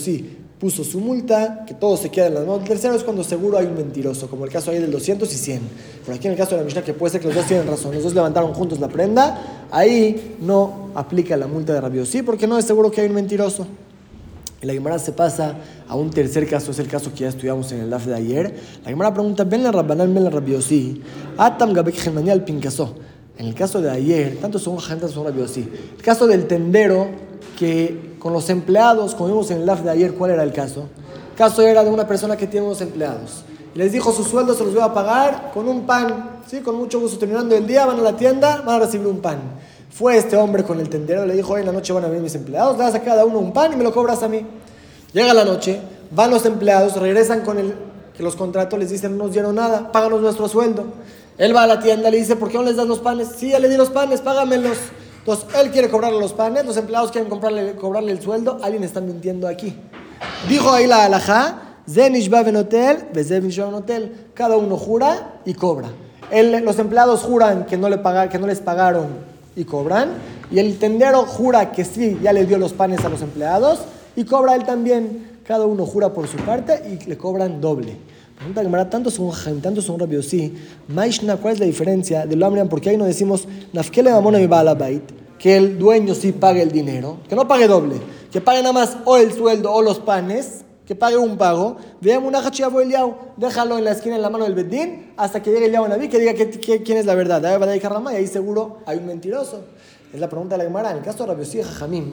puso 0.61 0.85
su 0.85 1.01
multa, 1.01 1.65
que 1.67 1.73
todo 1.73 1.97
se 1.97 2.11
queda 2.11 2.27
en 2.27 2.35
las 2.35 2.47
manos. 2.47 2.61
El 2.61 2.69
tercero 2.69 2.95
es 2.95 3.05
cuando 3.05 3.25
seguro 3.25 3.57
hay 3.57 3.65
un 3.65 3.75
mentiroso, 3.75 4.29
como 4.29 4.45
el 4.45 4.51
caso 4.51 4.71
ahí 4.71 4.79
del 4.79 4.91
200 4.91 5.33
y 5.33 5.37
100. 5.37 5.61
Por 6.05 6.15
aquí 6.15 6.27
en 6.27 6.33
el 6.33 6.39
caso 6.39 6.51
de 6.51 6.59
la 6.59 6.65
Mishnah, 6.65 6.83
que 6.83 6.93
puede 6.93 7.13
ser 7.13 7.23
que 7.23 7.29
los 7.29 7.37
dos 7.37 7.47
tienen 7.47 7.67
razón, 7.67 7.95
los 7.95 8.03
dos 8.03 8.15
levantaron 8.15 8.53
juntos 8.53 8.79
la 8.79 8.89
prenda, 8.89 9.67
ahí 9.71 10.37
no 10.41 10.91
aplica 10.95 11.39
la 11.39 11.47
multa 11.47 11.73
de 11.73 11.81
Rabbi 11.81 12.03
porque 12.25 12.47
no 12.47 12.59
es 12.59 12.67
seguro 12.67 12.91
que 12.91 13.01
hay 13.01 13.09
un 13.09 13.15
mentiroso. 13.15 13.67
Y 14.63 14.67
la 14.67 14.73
Gemara 14.73 14.99
se 14.99 15.13
pasa 15.13 15.55
a 15.87 15.97
un 15.97 16.11
tercer 16.11 16.49
caso, 16.49 16.71
es 16.71 16.79
el 16.79 16.89
caso 16.89 17.13
que 17.13 17.21
ya 17.21 17.29
estudiamos 17.29 17.71
en 17.73 17.81
el 17.81 17.91
DAF 17.91 18.07
de 18.07 18.15
ayer. 18.15 18.55
La 18.85 18.91
Gemara 18.91 19.13
pregunta, 19.13 19.45
ven 19.45 19.63
la 19.63 19.71
Rabbanal, 19.71 20.13
ven 20.13 20.25
la 20.25 20.31
Rabiosi, 20.31 21.03
Atam 21.37 21.73
Gabek 21.73 22.07
al 22.31 22.45
Pincaso. 22.45 22.95
En 23.37 23.47
el 23.47 23.55
caso 23.55 23.83
de 23.83 23.91
ayer, 23.91 24.39
tanto 24.41 24.59
son 24.59 24.79
tanto 24.79 25.09
son 25.09 25.25
Rabiosi. 25.27 25.69
El 25.97 26.03
caso 26.03 26.27
del 26.27 26.47
tendero 26.47 27.09
que 27.59 28.17
con 28.19 28.33
los 28.33 28.49
empleados, 28.49 29.15
como 29.15 29.29
vimos 29.29 29.51
en 29.51 29.59
el 29.59 29.67
DAF 29.67 29.83
de 29.83 29.91
ayer, 29.91 30.15
¿cuál 30.15 30.31
era 30.31 30.43
el 30.43 30.53
caso? 30.53 30.89
El 31.33 31.37
caso 31.37 31.63
era 31.63 31.85
de 31.85 31.91
una 31.91 32.09
persona 32.09 32.37
que 32.37 32.47
tiene 32.47 32.67
unos 32.67 32.81
empleados. 32.81 33.45
les 33.75 33.93
dijo, 33.93 34.11
su 34.11 34.25
sueldo 34.25 34.55
se 34.55 34.65
los 34.65 34.73
voy 34.73 34.83
a 34.83 34.95
pagar 34.95 35.51
con 35.53 35.69
un 35.69 35.85
pan, 35.85 36.41
¿sí? 36.47 36.61
Con 36.61 36.77
mucho 36.77 36.99
gusto. 36.99 37.19
Terminando 37.19 37.55
el 37.55 37.67
día, 37.67 37.85
van 37.85 38.01
a 38.01 38.03
la 38.03 38.17
tienda, 38.17 38.63
van 38.63 38.77
a 38.77 38.79
recibir 38.87 39.07
un 39.07 39.21
pan. 39.21 39.39
Fue 39.97 40.19
este 40.19 40.37
hombre 40.37 40.63
con 40.63 40.79
el 40.79 40.91
tendero, 40.91 41.25
le 41.25 41.33
dijo, 41.33 41.57
en 41.57 41.65
la 41.65 41.73
noche 41.73 41.91
van 41.95 42.05
a 42.05 42.09
venir 42.09 42.23
mis 42.23 42.35
empleados, 42.35 42.77
le 42.77 42.85
das 42.85 42.95
a 42.95 43.01
cada 43.01 43.25
uno 43.25 43.39
un 43.39 43.55
pan 43.55 43.73
y 43.73 43.77
me 43.77 43.83
lo 43.83 43.95
cobras 43.95 44.23
a 44.23 44.29
mí. 44.29 44.45
Llega 45.15 45.33
la 45.33 45.43
noche, 45.43 45.81
van 46.11 46.31
los 46.31 46.45
empleados, 46.45 47.01
regresan 47.01 47.41
con 47.41 47.59
el 47.59 47.75
que 48.15 48.23
los 48.23 48.37
contratos, 48.37 48.79
les 48.79 48.91
dicen, 48.91 49.17
no 49.17 49.25
nos 49.25 49.33
dieron 49.33 49.55
nada, 49.55 49.91
páganos 49.93 50.21
nuestro 50.21 50.49
sueldo. 50.49 50.85
Él 51.39 51.57
va 51.57 51.63
a 51.63 51.67
la 51.67 51.81
tienda, 51.81 52.11
le 52.11 52.19
dice, 52.19 52.37
¿por 52.37 52.51
qué 52.51 52.59
no 52.59 52.65
les 52.65 52.77
das 52.77 52.87
los 52.87 52.99
panes? 52.99 53.29
Sí, 53.39 53.49
ya 53.49 53.59
le 53.59 53.71
di 53.71 53.79
los 53.79 53.89
panes, 53.89 54.21
págamelos. 54.21 54.77
Entonces, 55.21 55.47
él 55.59 55.71
quiere 55.71 55.89
cobrarle 55.89 56.21
los 56.21 56.35
panes, 56.35 56.67
los 56.67 56.77
empleados 56.77 57.11
quieren 57.11 57.31
cobrarle 57.31 58.13
el 58.13 58.21
sueldo, 58.21 58.59
alguien 58.63 58.85
está 58.85 59.01
mintiendo 59.01 59.49
aquí. 59.49 59.75
Dijo 60.47 60.73
ahí 60.73 60.87
la 60.87 61.07
alajá, 61.07 61.79
hotel, 61.89 63.07
hotel. 63.75 64.27
Cada 64.35 64.59
uno 64.59 64.77
jura 64.77 65.41
y 65.47 65.55
cobra. 65.55 65.89
los 66.31 66.79
empleados 66.79 67.23
juran 67.23 67.65
que 67.65 67.79
no, 67.79 67.89
le 67.89 67.99
que 68.31 68.39
no 68.39 68.47
les 68.47 68.61
pagaron 68.61 69.36
y 69.57 69.65
cobran. 69.65 70.11
Y 70.51 70.59
el 70.59 70.79
tendero 70.79 71.25
jura 71.25 71.73
que 71.73 71.85
sí, 71.85 72.19
ya 72.23 72.33
le 72.33 72.47
dio 72.47 72.59
los 72.59 72.73
panes 72.73 73.05
a 73.05 73.09
los 73.09 73.23
empleados 73.23 73.81
y 74.15 74.25
cobra 74.25 74.55
él 74.55 74.65
también. 74.65 75.37
Cada 75.45 75.65
uno 75.65 75.87
jura 75.87 76.13
por 76.13 76.29
su 76.29 76.37
parte 76.39 76.83
y 76.87 77.09
le 77.09 77.17
cobran 77.17 77.61
doble. 77.61 77.97
Pregunta 78.37 78.63
Gemara, 78.63 78.91
tanto 78.91 79.11
son 79.11 79.33
tanto 79.63 79.81
son 79.81 79.99
rabio 79.99 80.23
sí. 80.23 80.55
Maishna, 80.89 81.39
¿cuál 81.39 81.55
es 81.55 81.61
la 81.61 81.67
diferencia 81.67 82.27
del 82.27 82.43
Amrian? 82.43 82.69
Porque 82.69 82.91
ahí 82.91 82.97
no 82.99 83.07
decimos, 83.07 83.49
Nafkele 83.73 84.11
mamona 84.11 84.39
mi 84.39 84.47
bait, 84.47 85.03
que 85.39 85.57
el 85.57 85.79
dueño 85.79 86.15
sí 86.15 86.33
pague 86.33 86.61
el 86.61 86.71
dinero, 86.71 87.19
que 87.29 87.35
no 87.35 87.49
pague 87.49 87.67
doble, 87.67 87.97
que 88.31 88.43
pague 88.43 88.61
nada 88.61 88.75
más 88.75 88.99
o 89.07 89.17
el 89.17 89.33
sueldo 89.33 89.73
o 89.73 89.81
los 89.81 90.01
panes, 90.01 90.66
que 90.87 90.95
pague 90.95 91.17
un 91.17 91.37
pago, 91.37 91.77
déjalo 92.01 93.77
en 93.77 93.85
la 93.85 93.91
esquina 93.91 94.17
en 94.17 94.23
la 94.23 94.31
mano 94.31 94.45
del 94.45 94.55
Bedín 94.55 95.13
hasta 95.17 95.43
que 95.43 95.51
llegue 95.51 95.67
el 95.67 95.73
Yahweh 95.73 95.89
Naví 95.89 96.09
que 96.09 96.21
diga 96.21 96.35
que, 96.35 96.83
quién 96.83 96.99
es 96.99 97.07
la 97.07 97.17
verdad. 97.17 97.43
Y 97.43 98.15
ahí 98.15 98.27
seguro 98.29 98.79
hay 98.87 98.99
un 98.99 99.07
mentiroso. 99.07 99.65
Es 100.15 100.21
la 100.21 100.29
pregunta 100.29 100.55
de 100.55 100.59
la 100.59 100.65
Gemara. 100.65 100.93
En 100.93 100.99
el 100.99 101.03
caso 101.03 101.25
de 101.25 101.27
Rabiosí 101.27 101.59
y 101.59 101.63
Jajamim, 101.63 102.13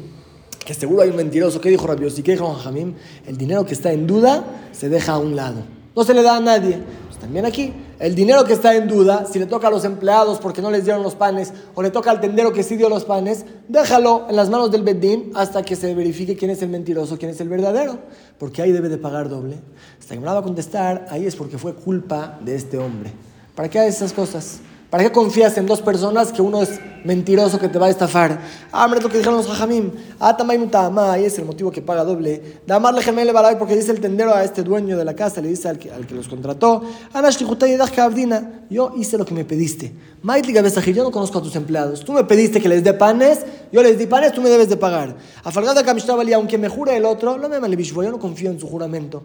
que 0.66 0.74
seguro 0.74 1.04
hay 1.04 1.12
un 1.12 1.18
mentiroso. 1.18 1.62
¿Qué 1.62 1.70
dijo 1.70 1.86
Rabiosí? 1.86 2.24
¿Qué 2.24 2.32
dijo 2.32 2.52
Jajamim? 2.52 2.96
El 3.28 3.38
dinero 3.38 3.64
que 3.64 3.74
está 3.74 3.92
en 3.92 4.08
duda 4.08 4.44
se 4.72 4.90
deja 4.90 5.14
a 5.14 5.18
un 5.20 5.36
lado. 5.36 5.62
No 5.96 6.04
se 6.04 6.16
le 6.16 6.24
da 6.24 6.38
a 6.38 6.40
nadie. 6.40 6.80
Pues 7.08 7.20
también 7.20 7.46
aquí, 7.46 7.72
el 8.04 8.16
dinero 8.16 8.44
que 8.44 8.52
está 8.52 8.76
en 8.76 8.90
duda, 8.90 9.26
si 9.32 9.40
le 9.40 9.46
toca 9.46 9.70
a 9.70 9.72
los 9.72 9.86
empleados 9.86 10.38
porque 10.38 10.62
no 10.62 10.70
les 10.70 10.84
dieron 10.84 11.04
los 11.04 11.16
panes, 11.16 11.54
o 11.74 11.82
le 11.82 11.90
toca 11.90 12.12
al 12.12 12.20
tendero 12.20 12.52
que 12.52 12.62
sí 12.62 12.76
dio 12.76 12.90
los 12.90 13.06
panes, 13.06 13.46
déjalo 13.70 14.26
en 14.30 14.36
las 14.36 14.50
manos 14.50 14.72
del 14.72 14.84
Bedín 14.84 15.32
hasta 15.36 15.64
que 15.64 15.78
se 15.78 15.96
verifique 15.96 16.36
quién 16.36 16.52
es 16.52 16.62
el 16.62 16.68
mentiroso, 16.68 17.18
quién 17.18 17.32
es 17.32 17.40
el 17.40 17.48
verdadero, 17.48 18.00
porque 18.38 18.62
ahí 18.62 18.74
debe 18.74 18.90
de 18.90 18.98
pagar 18.98 19.30
doble. 19.30 19.56
Hasta 19.98 20.16
que 20.16 20.20
me 20.20 20.26
va 20.26 20.38
a 20.38 20.42
contestar, 20.42 21.06
ahí 21.10 21.26
es 21.26 21.38
porque 21.38 21.58
fue 21.58 21.76
culpa 21.76 22.38
de 22.44 22.56
este 22.56 22.78
hombre. 22.78 23.10
¿Para 23.56 23.70
qué 23.70 23.80
hace 23.80 23.92
esas 23.92 24.12
cosas? 24.12 24.60
¿Para 24.90 25.06
qué 25.06 25.12
confías 25.14 25.58
en 25.58 25.66
dos 25.66 25.82
personas 25.82 26.34
que 26.34 26.42
uno 26.42 26.62
es 26.62 26.82
mentiroso 27.04 27.60
que 27.60 27.68
te 27.70 27.80
va 27.80 27.88
a 27.88 27.90
estafar? 27.90 28.40
Ah, 28.72 28.92
es 28.96 29.04
lo 29.04 29.10
que 29.10 29.18
dijeron 29.18 29.38
los 29.38 29.48
jajamim. 29.48 29.92
Ah, 30.20 30.38
ahí 31.12 31.26
es 31.26 31.38
el 31.38 31.46
motivo 31.46 31.72
que 31.72 31.82
paga 31.82 32.04
doble. 32.04 32.60
Damarle 32.66 33.02
gemele 33.02 33.32
balay 33.32 33.56
porque 33.58 33.76
dice 33.76 33.92
el 33.92 34.00
tendero 34.00 34.34
a 34.34 34.44
este 34.44 34.64
dueño 34.64 34.98
de 34.98 35.06
la 35.06 35.16
casa, 35.16 35.42
le 35.42 35.50
dice 35.50 35.70
al 35.70 35.78
que, 35.78 35.92
al 35.92 36.08
que 36.08 36.16
los 36.16 36.28
contrató, 36.28 36.84
yo 38.70 38.94
hice 38.98 39.18
lo 39.18 39.26
que 39.26 39.34
me 39.34 39.46
pediste. 39.46 39.94
Yo 40.24 41.04
no 41.04 41.12
conozco 41.12 41.40
a 41.40 41.42
tus 41.42 41.56
empleados. 41.56 42.06
Tú 42.06 42.14
me 42.14 42.24
pediste 42.24 42.62
que 42.62 42.70
les 42.70 42.84
dé 42.84 42.94
panes, 42.94 43.46
yo 43.72 43.84
les 43.84 43.98
di 43.98 44.06
panes, 44.06 44.32
tú 44.32 44.42
me 44.42 44.50
debes 44.50 44.70
de 44.70 44.78
pagar. 44.78 45.16
A 45.44 45.52
Falgada 45.52 45.84
Kamishtabali, 45.84 46.34
aunque 46.34 46.58
me 46.58 46.70
jure 46.70 46.96
el 46.96 47.06
otro, 47.06 47.38
no 47.38 47.50
me 47.50 47.60
yo 47.84 48.12
no 48.12 48.20
confío 48.20 48.50
en 48.50 48.60
su 48.60 48.68
juramento. 48.68 49.24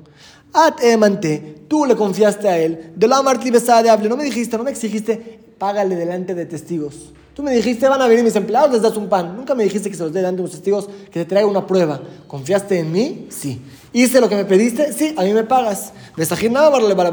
At 0.53 0.83
emante, 0.83 1.63
tú 1.69 1.85
le 1.85 1.95
confiaste 1.95 2.49
a 2.49 2.59
él. 2.59 2.93
De 2.97 3.07
la 3.07 3.23
de 3.23 3.91
hable, 3.91 4.09
no 4.09 4.17
me 4.17 4.25
dijiste, 4.25 4.57
no 4.57 4.65
me 4.65 4.71
exigiste 4.71 5.39
págale 5.59 5.97
delante 5.97 6.35
de 6.35 6.47
testigos. 6.47 7.13
Tú 7.39 7.45
me 7.45 7.53
dijiste, 7.53 7.89
van 7.89 8.03
a 8.03 8.09
venir 8.09 8.25
mis 8.25 8.35
empleados, 8.35 8.73
les 8.73 8.83
das 8.83 8.97
un 8.97 9.09
pan. 9.09 9.37
Nunca 9.37 9.55
me 9.55 9.63
dijiste 9.63 9.89
que 9.89 9.95
se 9.95 10.03
los 10.03 10.13
dé 10.13 10.19
delante 10.19 10.39
de 10.39 10.43
los 10.43 10.51
testigos, 10.51 10.89
que 10.89 11.21
te 11.21 11.25
traiga 11.25 11.47
una 11.47 11.65
prueba. 11.69 12.01
¿Confiaste 12.27 12.81
en 12.81 12.91
mí? 12.91 13.29
Sí. 13.31 13.63
¿Hice 13.93 14.21
lo 14.21 14.29
que 14.29 14.35
me 14.35 14.45
pediste? 14.45 14.93
Sí, 14.93 15.15
a 15.17 15.23
mí 15.23 15.33
me 15.33 15.45
pagas. 15.45 15.93
Besajir 16.17 16.51
nada, 16.51 16.69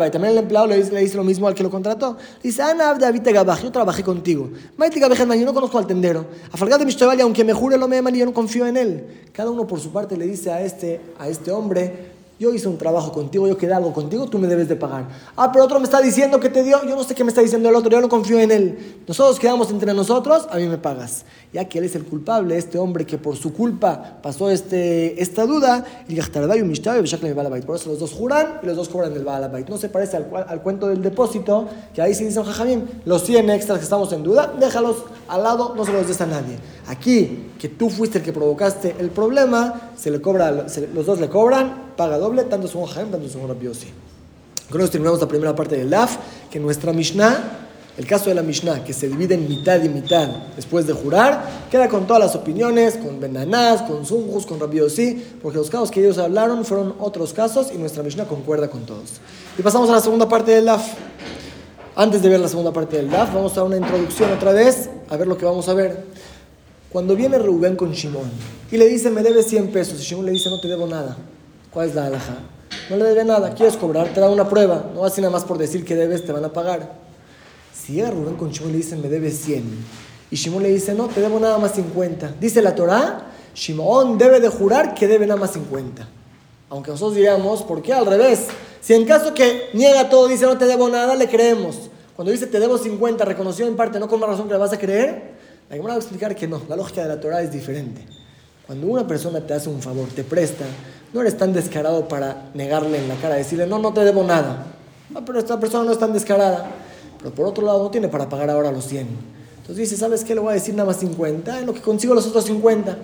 También 0.10 0.32
el 0.32 0.40
empleado 0.40 0.66
le 0.66 0.78
dice, 0.78 0.92
le 0.94 1.02
dice 1.02 1.16
lo 1.16 1.24
mismo 1.24 1.48
al 1.48 1.54
que 1.54 1.62
lo 1.62 1.70
contrató. 1.70 2.18
Dice, 2.42 2.64
Ana, 2.64 2.96
David 2.96 3.22
Gabaj, 3.24 3.62
yo 3.62 3.72
trabajé 3.72 4.02
contigo. 4.02 4.50
Maite 4.78 5.00
yo 5.00 5.46
no 5.46 5.54
conozco 5.54 5.78
al 5.78 5.86
tendero. 5.86 6.26
A 6.52 7.16
de 7.16 7.22
aunque 7.22 7.44
me 7.44 7.54
jure 7.54 7.78
lo 7.78 7.88
me 7.88 8.02
yo 8.18 8.26
no 8.26 8.34
confío 8.34 8.66
en 8.66 8.78
él. 8.78 9.04
Cada 9.32 9.52
uno 9.52 9.68
por 9.68 9.80
su 9.80 9.92
parte 9.92 10.18
le 10.18 10.26
dice 10.26 10.52
a 10.52 10.60
este, 10.60 11.02
a 11.20 11.28
este 11.28 11.52
hombre, 11.52 12.15
yo 12.40 12.54
hice 12.54 12.68
un 12.68 12.78
trabajo 12.78 13.12
contigo, 13.12 13.48
yo 13.48 13.58
quedé 13.58 13.74
algo 13.74 13.94
contigo, 13.94 14.28
tú 14.28 14.38
me 14.38 14.48
debes 14.48 14.68
de 14.68 14.76
pagar. 14.76 15.08
Ah, 15.38 15.52
pero 15.52 15.66
otro 15.66 15.80
me 15.80 15.86
está 15.86 16.02
diciendo 16.02 16.40
que 16.40 16.50
te 16.50 16.64
dio, 16.64 16.84
yo 16.84 16.96
no 16.96 17.04
sé 17.04 17.16
qué 17.16 17.24
me 17.24 17.30
está 17.30 17.42
diciendo 17.42 17.70
el 17.70 17.76
otro, 17.76 17.90
yo 17.90 18.02
no 18.02 18.10
confío 18.10 18.40
en 18.40 18.52
él. 18.52 19.04
Nosotros 19.08 19.40
quedamos 19.40 19.72
entre 19.72 19.94
nosotros, 19.94 20.48
a 20.52 20.58
mí 20.58 20.68
me 20.68 20.78
pagas. 20.78 21.26
Ya 21.54 21.66
que 21.66 21.80
él 21.80 21.86
es 21.86 21.96
el 21.96 22.04
culpable, 22.04 22.58
este 22.58 22.78
hombre 22.78 23.06
que 23.06 23.18
por 23.18 23.38
su 23.38 23.54
culpa 23.54 24.18
pasó 24.22 24.50
este, 24.50 25.22
esta 25.22 25.46
duda, 25.46 25.86
y 26.10 26.20
por 27.62 27.76
eso 27.76 27.90
los 27.90 28.00
dos 28.00 28.12
juran 28.12 28.60
y 28.62 28.66
los 28.66 28.76
dos 28.76 28.90
cobran 28.90 29.14
el 29.14 29.24
Balabait. 29.24 29.70
No 29.70 29.78
se 29.78 29.88
parece 29.90 30.18
al, 30.18 30.62
cuento 30.62 30.88
del 30.88 31.02
depósito, 31.02 31.68
que 31.94 32.02
ahí 32.02 32.14
se 32.14 32.26
dice, 32.26 32.44
Jajamín, 32.44 32.86
los 33.06 33.24
100 33.24 33.50
extras 33.52 33.80
que 33.80 33.84
estamos 33.86 34.12
en 34.12 34.24
duda, 34.24 34.54
déjalos 34.60 34.98
al 35.28 35.44
lado, 35.44 35.74
no 35.76 35.86
se 35.86 35.92
los 35.92 36.08
des 36.08 36.20
a 36.22 36.26
nadie. 36.26 36.58
Aquí, 36.88 37.52
que 37.60 37.70
tú 37.70 37.90
fuiste 37.90 38.20
el 38.20 38.24
que 38.24 38.34
provocaste 38.34 38.96
el 39.00 39.10
problema, 39.10 39.92
se 39.96 40.12
le 40.12 40.22
cobra, 40.22 40.52
los 40.52 41.06
dos 41.06 41.20
le 41.20 41.30
cobran, 41.30 41.94
paga 41.96 42.18
doble, 42.18 42.44
tanto 42.44 42.68
su 42.68 42.84
Jaim, 42.84 43.10
tanto 43.10 43.28
su 43.28 43.40
Rabbi 43.46 43.68
Con 44.70 44.82
esto 44.82 44.92
terminamos 44.92 45.20
la 45.20 45.28
primera 45.28 45.56
parte 45.56 45.78
del 45.78 45.90
DAF, 45.90 46.18
que 46.50 46.60
nuestra 46.60 46.94
Mishnah, 46.94 47.62
el 47.98 48.06
caso 48.06 48.26
de 48.26 48.36
la 48.36 48.44
Mishnah, 48.44 48.84
que 48.84 48.94
se 48.94 49.08
divide 49.08 49.36
en 49.36 49.48
mitad 49.48 49.82
y 49.82 49.90
mitad 49.90 50.28
después 50.56 50.86
de 50.86 50.94
jurar, 50.94 51.66
queda 51.72 51.88
con 51.88 52.06
todas 52.06 52.22
las 52.22 52.36
opiniones, 52.36 52.98
con 52.98 53.20
Benanás, 53.20 53.82
con 53.84 54.06
Sunjus, 54.06 54.46
con 54.46 54.60
Rabbi 54.60 54.82
porque 55.42 55.58
los 55.58 55.70
casos 55.70 55.92
que 55.92 56.02
ellos 56.02 56.18
hablaron 56.18 56.66
fueron 56.66 56.96
otros 57.00 57.34
casos 57.34 57.72
y 57.74 57.78
nuestra 57.78 58.04
Mishnah 58.04 58.26
concuerda 58.26 58.70
con 58.70 58.86
todos. 58.86 59.22
Y 59.58 59.62
pasamos 59.62 59.90
a 59.90 59.94
la 59.94 60.02
segunda 60.02 60.28
parte 60.28 60.52
del 60.52 60.66
DAF. 60.66 60.86
Antes 61.98 62.22
de 62.22 62.28
ver 62.28 62.42
la 62.42 62.50
segunda 62.50 62.74
parte 62.74 62.98
del 62.98 63.10
DAF, 63.10 63.34
vamos 63.34 63.58
a 63.58 63.64
una 63.64 63.78
introducción 63.78 64.30
otra 64.34 64.52
vez, 64.52 64.90
a 65.10 65.16
ver 65.16 65.28
lo 65.28 65.38
que 65.38 65.46
vamos 65.46 65.70
a 65.70 65.74
ver. 65.74 66.04
Cuando 66.92 67.16
viene 67.16 67.40
Rubén 67.40 67.78
con 67.78 67.94
Shimon 67.94 68.30
y 68.70 68.76
le 68.76 68.86
dice, 68.90 69.10
me 69.10 69.24
debes 69.24 69.48
100 69.48 69.72
pesos, 69.72 70.02
y 70.02 70.04
Shimon 70.04 70.26
le 70.26 70.34
dice, 70.34 70.50
no 70.50 70.60
te 70.60 70.68
debo 70.68 70.88
nada. 70.88 71.16
¿Cuál 71.72 71.88
es 71.88 71.96
la 71.96 72.08
alhaja? 72.08 72.40
No 72.90 72.98
le 72.98 73.06
debe 73.06 73.24
nada, 73.24 73.54
quieres 73.54 73.78
cobrar, 73.78 74.10
te 74.10 74.20
da 74.20 74.30
una 74.30 74.50
prueba. 74.50 74.92
No 74.94 75.06
así 75.06 75.22
nada 75.22 75.32
más 75.32 75.46
por 75.46 75.58
decir 75.58 75.86
que 75.86 75.96
debes, 75.96 76.26
te 76.26 76.34
van 76.34 76.44
a 76.44 76.52
pagar. 76.52 76.96
Si 77.74 77.94
llega 77.94 78.12
Rubén 78.12 78.36
con 78.36 78.52
Shimon 78.52 78.72
y 78.72 78.74
le 78.74 78.78
dice, 78.80 78.98
me 78.98 79.08
debes 79.08 79.38
100. 79.40 79.64
Y 80.32 80.36
Shimon 80.36 80.64
le 80.64 80.74
dice, 80.74 80.94
no, 80.94 81.08
te 81.08 81.22
debo 81.22 81.40
nada 81.40 81.58
más 81.60 81.76
50. 81.76 82.34
Dice 82.42 82.62
la 82.62 82.76
Torah, 82.76 83.32
Shimon 83.56 84.18
debe 84.18 84.42
de 84.42 84.50
jurar 84.50 84.94
que 84.94 85.08
debe 85.08 85.26
nada 85.26 85.40
más 85.40 85.54
50. 85.54 86.06
Aunque 86.72 86.92
nosotros 86.92 87.16
diríamos, 87.16 87.64
¿por 87.64 87.82
qué 87.82 87.94
al 87.94 88.06
revés? 88.06 88.48
Si 88.86 88.94
en 88.94 89.06
caso 89.06 89.34
que 89.34 89.72
niega 89.74 90.12
todo, 90.12 90.28
dice 90.28 90.46
no 90.46 90.60
te 90.60 90.68
debo 90.68 90.88
nada, 90.90 91.16
le 91.16 91.28
creemos. 91.28 91.90
Cuando 92.16 92.32
dice 92.32 92.46
te 92.46 92.60
debo 92.60 92.78
50, 92.78 93.26
reconoció 93.26 93.66
en 93.66 93.76
parte, 93.76 94.00
no 94.00 94.08
con 94.08 94.20
una 94.20 94.28
razón 94.28 94.46
que 94.46 94.54
le 94.54 94.60
vas 94.60 94.74
a 94.74 94.78
creer, 94.78 95.34
la 95.72 95.82
va 95.82 95.94
a 95.94 95.96
explicar 95.96 96.36
que 96.36 96.48
no, 96.48 96.62
la 96.70 96.76
lógica 96.76 97.02
de 97.02 97.08
la 97.08 97.20
Torah 97.20 97.42
es 97.42 97.52
diferente. 97.52 98.06
Cuando 98.68 98.86
una 98.86 99.08
persona 99.08 99.42
te 99.42 99.56
hace 99.56 99.70
un 99.70 99.82
favor, 99.82 100.08
te 100.10 100.24
presta, 100.24 100.66
no 101.14 101.22
eres 101.22 101.36
tan 101.36 101.52
descarado 101.52 102.08
para 102.08 102.52
negarle 102.54 103.00
en 103.00 103.08
la 103.08 103.16
cara, 103.16 103.34
decirle, 103.34 103.66
no, 103.66 103.80
no 103.80 103.92
te 103.92 104.02
debo 104.02 104.24
nada. 104.24 104.68
No, 105.10 105.26
pero 105.26 105.40
esta 105.40 105.60
persona 105.60 105.84
no 105.84 105.92
es 105.92 105.98
tan 105.98 106.14
descarada. 106.14 106.70
Pero 107.18 107.34
por 107.34 107.48
otro 107.48 107.66
lado, 107.66 107.82
no 107.82 107.90
tiene 107.90 108.08
para 108.08 108.30
pagar 108.30 108.52
ahora 108.52 108.72
los 108.72 108.86
100. 108.86 109.08
Entonces 109.62 109.78
dice, 109.78 109.98
¿sabes 109.98 110.24
qué? 110.24 110.36
Le 110.36 110.42
voy 110.42 110.52
a 110.52 110.54
decir 110.54 110.76
nada 110.76 110.86
más 110.86 110.98
50, 110.98 111.58
en 111.58 111.66
lo 111.66 111.74
que 111.74 111.82
consigo 111.82 112.14
los 112.14 112.28
otros 112.28 112.46
50. 112.46 112.96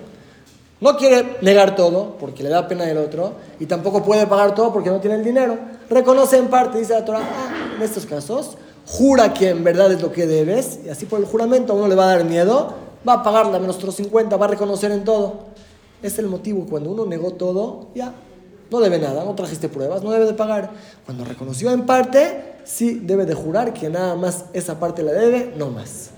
No 0.81 0.97
quiere 0.97 1.37
negar 1.41 1.75
todo 1.75 2.17
porque 2.19 2.41
le 2.41 2.49
da 2.49 2.67
pena 2.67 2.89
el 2.89 2.97
otro 2.97 3.33
y 3.59 3.67
tampoco 3.67 4.03
puede 4.03 4.25
pagar 4.25 4.55
todo 4.55 4.73
porque 4.73 4.89
no 4.89 4.99
tiene 4.99 5.17
el 5.17 5.23
dinero. 5.23 5.55
Reconoce 5.87 6.37
en 6.37 6.47
parte, 6.47 6.79
dice 6.79 6.93
la 6.93 7.05
Torah, 7.05 7.19
ah, 7.21 7.75
en 7.77 7.83
estos 7.83 8.07
casos, 8.07 8.57
jura 8.87 9.31
que 9.31 9.49
en 9.49 9.63
verdad 9.63 9.91
es 9.91 10.01
lo 10.01 10.11
que 10.11 10.25
debes 10.25 10.79
y 10.83 10.89
así 10.89 11.05
por 11.05 11.19
el 11.19 11.25
juramento 11.25 11.73
a 11.73 11.75
uno 11.75 11.87
le 11.87 11.93
va 11.93 12.05
a 12.05 12.15
dar 12.15 12.25
miedo, 12.25 12.73
va 13.07 13.13
a 13.13 13.23
pagar 13.23 13.51
menos 13.51 13.75
otros 13.75 13.93
50, 13.93 14.35
va 14.37 14.45
a 14.45 14.49
reconocer 14.49 14.91
en 14.91 15.03
todo. 15.03 15.51
Es 16.01 16.17
el 16.17 16.25
motivo, 16.25 16.65
cuando 16.67 16.89
uno 16.89 17.05
negó 17.05 17.33
todo, 17.33 17.89
ya, 17.93 18.15
no 18.71 18.79
debe 18.79 18.97
nada, 18.97 19.23
no 19.23 19.35
trajiste 19.35 19.69
pruebas, 19.69 20.01
no 20.01 20.09
debe 20.09 20.25
de 20.25 20.33
pagar. 20.33 20.71
Cuando 21.05 21.23
reconoció 21.25 21.69
en 21.69 21.85
parte, 21.85 22.55
sí 22.63 23.01
debe 23.03 23.27
de 23.27 23.35
jurar 23.35 23.71
que 23.71 23.87
nada 23.91 24.15
más 24.15 24.45
esa 24.53 24.79
parte 24.79 25.03
la 25.03 25.11
debe, 25.11 25.53
no 25.57 25.69
más. 25.69 26.09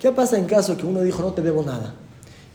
¿Qué 0.00 0.10
pasa 0.10 0.36
en 0.36 0.46
caso 0.46 0.76
que 0.76 0.86
uno 0.86 1.02
dijo 1.02 1.22
no 1.22 1.32
te 1.34 1.42
debo 1.42 1.62
nada? 1.62 1.94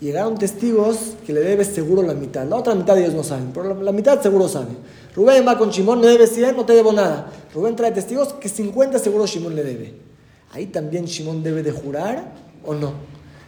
Llegaron 0.03 0.37
testigos 0.37 1.13
que 1.25 1.31
le 1.31 1.39
debes 1.39 1.67
seguro 1.67 2.03
la 2.03 2.13
mitad. 2.13 2.45
La 2.45 2.57
otra 2.57 2.75
mitad 2.75 2.97
ellos 2.97 3.13
no 3.13 3.23
saben, 3.23 3.51
pero 3.53 3.73
la, 3.73 3.91
mitad 3.93 4.21
seguro 4.21 4.49
saben. 4.49 4.75
Rubén 5.15 5.47
va 5.47 5.57
con 5.57 5.69
Shimón, 5.69 6.01
me 6.01 6.07
debe 6.07 6.27
100, 6.27 6.57
no 6.57 6.65
te 6.65 6.73
debo 6.73 6.91
nada. 6.91 7.31
Rubén 7.55 7.73
trae 7.73 7.93
testigos 7.93 8.33
que 8.33 8.49
50 8.49 8.99
seguro 8.99 9.25
Shimón 9.25 9.55
le 9.55 9.63
debe. 9.63 9.93
Ahí 10.51 10.65
también 10.65 11.05
Shimón 11.05 11.41
debe 11.41 11.63
de 11.63 11.71
jurar 11.71 12.33
o 12.65 12.73
no. 12.73 12.91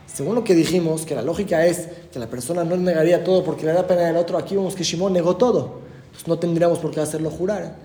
Según 0.08 0.34
lo 0.34 0.46
que 0.46 0.56
dijimos, 0.56 1.06
que 1.06 1.14
la 1.14 1.24
lógica 1.24 1.66
es 1.66 1.90
que 2.10 2.20
la 2.20 2.28
persona 2.28 2.64
no 2.64 2.78
negaría 2.78 3.22
todo 3.22 3.44
porque 3.44 3.66
le 3.66 3.74
da 3.74 3.86
pena 3.86 4.08
al 4.08 4.16
otro, 4.16 4.38
aquí 4.38 4.56
vemos 4.56 4.76
que 4.76 4.86
Shimon 4.86 5.12
negó 5.12 5.36
todo. 5.36 5.80
Entonces 6.06 6.26
no 6.30 6.40
tendríamos 6.40 6.80
por 6.80 6.92
qué 6.92 7.02
hacerlo 7.02 7.32
jurar. 7.32 7.76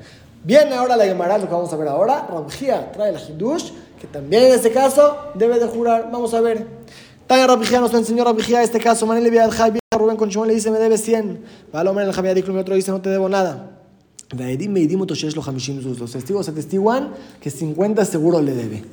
Viene 0.45 0.77
ahora 0.77 0.97
la 0.97 1.07
Gemara, 1.07 1.39
lo 1.39 1.49
que 1.49 1.53
vamos 1.53 1.73
a 1.73 1.77
ver 1.77 1.89
ahora. 1.89 2.25
Rabjía 2.31 2.93
trae 2.93 3.11
la 3.11 3.21
Hindush, 3.21 3.73
que 4.01 4.07
también 4.07 4.45
en 4.45 4.53
este 4.53 4.71
caso 4.71 5.33
debe 5.35 5.59
de 5.59 5.67
jurar. 5.67 6.09
Vamos 6.13 6.33
a 6.35 6.41
ver. 6.41 6.80
Taya 7.31 7.47
Rabjía 7.47 7.79
nos 7.79 7.95
enseñó 7.95 8.25
Rabjía 8.25 8.61
este 8.61 8.81
caso. 8.81 9.07
Manel 9.07 9.23
le 9.23 9.41
al 9.41 9.53
Jai, 9.53 9.79
Rubén 9.97 10.17
con 10.17 10.31
Shimon 10.31 10.49
le 10.49 10.55
dice, 10.55 10.69
me 10.73 10.81
debe 10.81 10.99
100. 10.99 11.41
Valomar 11.73 12.05
el 12.05 12.13
Javier 12.13 12.37
y 12.37 12.41
otro 12.41 12.75
dice, 12.75 12.91
no 12.91 13.01
te 13.01 13.09
debo 13.09 13.29
nada. 13.29 13.71
Los 14.37 16.11
testigos 16.11 16.49
atestiguan 16.49 17.13
que 17.41 17.51
50 17.53 18.05
seguro 18.05 18.43
le 18.43 18.53
debe 18.53 18.85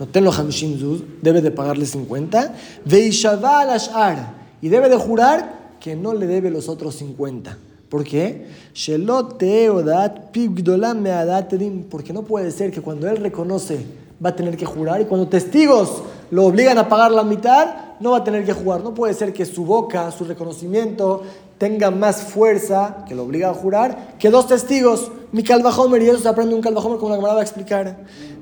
no 0.00 0.08
tenlo 0.08 0.32
Hamishim 0.32 0.76
Zuz, 0.76 1.04
debe 1.22 1.40
de 1.40 1.52
pagarle 1.52 1.86
50. 1.86 2.56
Veishaval 2.84 3.70
Ashar, 3.70 4.34
y 4.60 4.68
debe 4.68 4.88
de 4.88 4.96
jurar 4.96 5.76
que 5.78 5.94
no 5.94 6.14
le 6.14 6.26
debe 6.26 6.50
los 6.50 6.68
otros 6.68 6.96
50. 6.96 7.56
¿Por 7.88 8.02
qué? 8.02 8.48
Porque 11.90 12.12
no 12.12 12.22
puede 12.24 12.50
ser 12.50 12.72
que 12.72 12.80
cuando 12.80 13.08
él 13.08 13.18
reconoce 13.18 13.86
va 14.24 14.30
a 14.30 14.36
tener 14.36 14.56
que 14.56 14.66
jurar 14.66 15.00
y 15.00 15.04
cuando 15.04 15.28
testigos 15.28 16.02
lo 16.34 16.46
obligan 16.46 16.76
a 16.78 16.88
pagar 16.88 17.12
la 17.12 17.22
mitad, 17.22 17.94
no 18.00 18.10
va 18.10 18.16
a 18.16 18.24
tener 18.24 18.44
que 18.44 18.52
jugar. 18.52 18.82
No 18.82 18.92
puede 18.92 19.14
ser 19.14 19.32
que 19.32 19.46
su 19.46 19.64
boca, 19.64 20.10
su 20.10 20.24
reconocimiento, 20.24 21.22
tenga 21.58 21.92
más 21.92 22.22
fuerza, 22.22 23.04
que 23.06 23.14
lo 23.14 23.22
obliga 23.22 23.50
a 23.50 23.54
jurar, 23.54 24.16
que 24.18 24.30
dos 24.30 24.48
testigos. 24.48 25.12
Mi 25.30 25.44
calvajomer, 25.44 26.02
y 26.02 26.08
eso 26.08 26.18
se 26.18 26.28
aprende 26.28 26.52
un 26.56 26.60
calvajomer 26.60 26.98
como 26.98 27.14
la 27.14 27.20
me 27.20 27.28
va 27.28 27.38
a 27.38 27.42
explicar. 27.42 27.98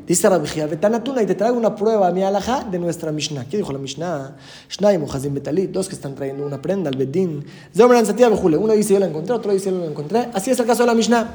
Dice 0.07 0.27
Rabijía, 0.27 0.67
Betanatuna, 0.67 1.23
y 1.23 1.27
te 1.27 1.35
traigo 1.35 1.59
una 1.59 1.77
prueba, 1.77 2.11
mi 2.13 2.23
alajá, 2.23 2.65
de 2.65 2.79
nuestra 2.79 3.13
Mishnah. 3.13 3.45
¿Qué 3.45 3.59
dijo 3.59 3.75
la 3.75 3.79
Mishnah? 3.79 4.37
Shnai 4.71 4.97
Mojazim 4.97 5.35
Betalit, 5.35 5.71
dos 5.71 5.87
que 5.87 5.95
están 5.95 6.15
trayendo 6.15 6.47
una 6.47 6.63
prenda, 6.63 6.89
al 6.89 6.97
Bedín. 6.97 7.45
Uno 7.79 8.73
dice 8.73 8.95
yo 8.95 9.01
la 9.01 9.07
encontré, 9.07 9.35
otro 9.35 9.53
dice 9.53 9.71
yo 9.71 9.79
la 9.79 9.85
encontré. 9.85 10.31
Así 10.33 10.51
es 10.51 10.59
el 10.59 10.65
caso 10.65 10.85
de 10.85 10.87
la 10.87 10.95
Mishnah. 10.95 11.35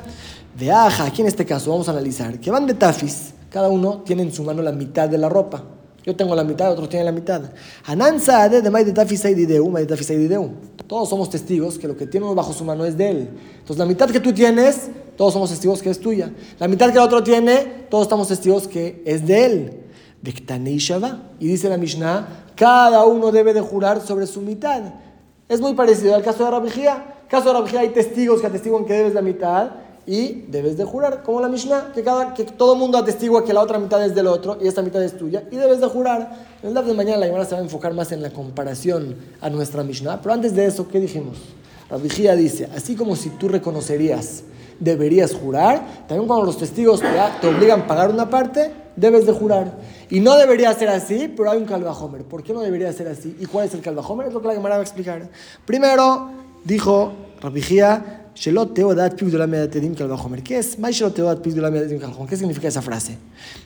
De 0.58 0.72
Aja, 0.72 1.06
aquí 1.06 1.22
en 1.22 1.28
este 1.28 1.46
caso 1.46 1.70
vamos 1.70 1.88
a 1.88 1.92
analizar 1.92 2.40
que 2.40 2.50
van 2.50 2.66
de 2.66 2.74
Tafis, 2.74 3.36
cada 3.52 3.68
uno 3.68 4.02
tiene 4.04 4.24
en 4.24 4.32
su 4.32 4.42
mano 4.42 4.64
la 4.64 4.72
mitad 4.72 5.08
de 5.08 5.20
la 5.20 5.30
ropa. 5.30 5.77
Yo 6.08 6.16
tengo 6.16 6.34
la 6.36 6.46
mitad, 6.46 6.72
otros 6.72 6.88
tienen 6.88 7.06
la 7.06 7.12
mitad. 7.12 7.42
Todos 10.88 11.10
somos 11.10 11.30
testigos 11.30 11.78
que 11.78 11.86
lo 11.86 11.98
que 11.98 12.08
tiene 12.08 12.26
uno 12.26 12.34
bajo 12.34 12.54
su 12.54 12.64
mano 12.64 12.86
es 12.86 12.98
de 12.98 13.10
él. 13.10 13.30
Entonces 13.60 13.78
la 13.78 13.86
mitad 13.86 14.10
que 14.10 14.22
tú 14.22 14.32
tienes 14.32 14.90
todos 15.18 15.34
somos 15.34 15.50
testigos 15.50 15.82
que 15.82 15.90
es 15.90 16.00
tuya. 16.00 16.32
La 16.60 16.70
mitad 16.70 16.88
que 16.92 16.98
el 16.98 17.04
otro 17.04 17.22
tiene, 17.22 17.88
todos 17.90 18.04
estamos 18.04 18.30
testigos 18.30 18.70
que 18.70 19.02
es 19.04 19.28
de 19.28 19.46
él. 19.46 19.84
Y 21.40 21.48
dice 21.48 21.68
la 21.68 21.78
Mishnah, 21.78 22.46
cada 22.56 23.04
uno 23.04 23.30
debe 23.34 23.54
de 23.54 23.60
jurar 23.60 24.00
sobre 24.00 24.28
su 24.28 24.40
mitad. 24.40 24.82
Es 25.50 25.60
muy 25.60 25.74
parecido 25.74 26.16
al 26.16 26.24
caso 26.24 26.46
de 26.46 26.52
Rabijía. 26.52 27.16
En 27.24 27.28
caso 27.28 27.48
de 27.48 27.54
Rabijía 27.54 27.82
hay 27.82 27.90
testigos 27.90 28.40
que 28.40 28.48
atestiguan 28.48 28.86
que 28.86 28.94
debes 28.94 29.14
la 29.14 29.22
mitad 29.22 29.72
y 30.08 30.46
debes 30.48 30.78
de 30.78 30.86
jurar, 30.86 31.22
como 31.22 31.42
la 31.42 31.50
Mishnah, 31.50 31.92
que, 31.94 32.02
cada, 32.02 32.34
que 32.34 32.46
todo 32.46 32.74
el 32.74 32.80
mundo 32.80 32.98
atestigua 32.98 33.44
que 33.44 33.54
la 33.54 33.62
otra 33.62 33.78
mitad 33.78 34.04
es 34.04 34.16
del 34.16 34.28
otro 34.28 34.58
y 34.62 34.68
esta 34.68 34.82
mitad 34.82 35.04
es 35.04 35.18
tuya 35.18 35.44
y 35.52 35.58
debes 35.58 35.82
de 35.82 35.88
jurar. 35.88 36.48
En 36.64 36.70
el 36.70 36.74
día 36.74 36.82
de 36.82 36.94
mañana 36.94 37.18
la 37.18 37.26
Gemara 37.28 37.46
se 37.46 37.54
va 37.54 37.60
a 37.60 37.64
enfocar 37.64 37.94
más 37.94 38.12
en 38.14 38.22
la 38.22 38.32
comparación 38.32 39.16
a 39.42 39.50
nuestra 39.50 39.84
Mishnah. 39.84 40.22
Pero 40.22 40.34
antes 40.34 40.56
de 40.56 40.66
eso, 40.66 40.88
¿qué 40.88 41.00
dijimos? 41.00 41.38
Rabijía 41.90 42.36
dice, 42.36 42.70
así 42.74 42.96
como 42.96 43.16
si 43.16 43.30
tú 43.32 43.50
reconocerías 43.50 44.44
deberías 44.80 45.34
jurar. 45.34 46.06
También 46.08 46.28
cuando 46.28 46.46
los 46.46 46.58
testigos 46.58 47.02
te, 47.02 47.48
obligan 47.48 47.82
a 47.82 47.88
pagar 47.88 48.10
una 48.10 48.30
parte, 48.30 48.72
debes 48.96 49.26
de 49.26 49.34
jurar. 49.34 49.78
Y 50.10 50.20
no 50.20 50.38
debería 50.38 50.74
ser 50.74 50.90
así, 50.90 51.34
pero 51.36 51.52
hay 51.52 51.58
un 51.58 51.66
calvajomer. 51.66 52.24
¿Por 52.24 52.44
qué 52.44 52.54
no 52.54 52.62
debería 52.62 52.92
ser 52.94 53.08
así? 53.08 53.36
¿Y 53.40 53.46
cuál 53.46 53.66
es 53.66 53.74
el 53.74 53.82
calvajomer? 53.82 54.28
Es 54.28 54.34
lo 54.34 54.42
que 54.42 54.48
la 54.48 54.54
Gemara 54.54 54.76
va 54.76 54.82
a 54.82 54.84
explicar. 54.84 55.30
Primero, 55.66 56.30
dijo 56.64 57.12
Rabijía, 57.42 58.27
¿Qué 62.28 62.38
significa 62.38 62.68
esa 62.68 62.84
frase? 62.84 63.18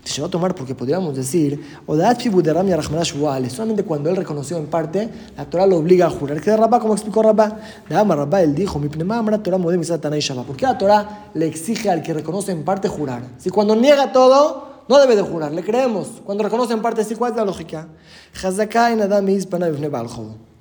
Se 0.06 0.22
va 0.22 0.28
a 0.28 0.32
tomar 0.32 0.56
porque 0.56 0.74
podríamos 0.74 1.14
decir, 1.14 1.62
Solamente 1.86 3.84
cuando 3.84 4.10
él 4.10 4.16
reconoció 4.16 4.58
en 4.58 4.68
parte, 4.68 5.10
la 5.36 5.46
Torah 5.50 5.66
lo 5.66 5.76
obliga 5.76 6.06
a 6.06 6.10
jurar. 6.10 6.40
¿Qué 6.40 6.52
de 6.52 6.58
Rabá? 6.58 6.80
Como 6.80 6.94
explicó 6.94 7.22
Rabá. 7.22 7.60
De 7.90 7.96
Amar 7.98 8.20
Rabá, 8.20 8.42
él 8.42 8.56
dijo. 8.56 8.80
¿Por 8.80 8.90
qué 10.56 10.66
la 10.66 10.78
Torah 10.78 11.30
le 11.34 11.48
exige 11.48 11.90
al 11.90 12.02
que 12.02 12.14
reconoce 12.14 12.54
en 12.54 12.64
parte 12.64 12.88
jurar? 12.88 13.24
Si 13.40 13.50
cuando 13.50 13.76
niega 13.76 14.14
todo, 14.14 14.84
no 14.88 15.00
debe 15.00 15.18
de 15.18 15.22
jurar, 15.22 15.52
le 15.52 15.66
creemos. 15.66 16.22
Cuando 16.26 16.46
reconoce 16.46 16.72
en 16.72 16.82
parte, 16.82 17.04
sí, 17.04 17.16
¿cuál 17.16 17.32
es 17.32 17.38
la 17.38 17.44
lógica? 17.44 17.90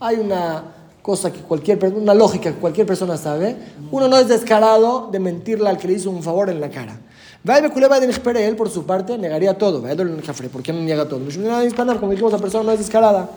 Hay 0.01 0.17
una 0.17 0.80
cosa 1.03 1.33
que 1.33 1.41
cualquier 1.41 1.83
una 1.85 2.15
lógica 2.15 2.53
que 2.53 2.59
cualquier 2.59 2.87
persona 2.87 3.17
sabe. 3.17 3.57
Uno 3.91 4.09
no 4.09 4.17
es 4.19 4.29
descarado 4.29 5.09
de 5.11 5.19
mentirle 5.19 5.69
al 5.69 5.79
que 5.79 5.89
le 5.89 5.95
hizo 5.95 6.11
un 6.11 6.23
favor 6.23 6.51
en 6.51 6.61
la 6.61 6.71
cara. 6.71 6.99
Él, 7.45 8.57
por 8.57 8.69
su 8.69 8.85
parte, 8.85 9.17
negaría 9.17 9.57
todo. 9.57 9.83
¿Por 9.83 10.63
qué 10.63 10.73
no 10.73 10.81
niega 10.81 11.09
todo? 11.09 11.21
Como 11.99 12.11
dijimos, 12.11 12.33
la 12.33 12.39
persona 12.39 12.65
no 12.65 12.73
es 12.73 12.79
descarada. 12.79 13.31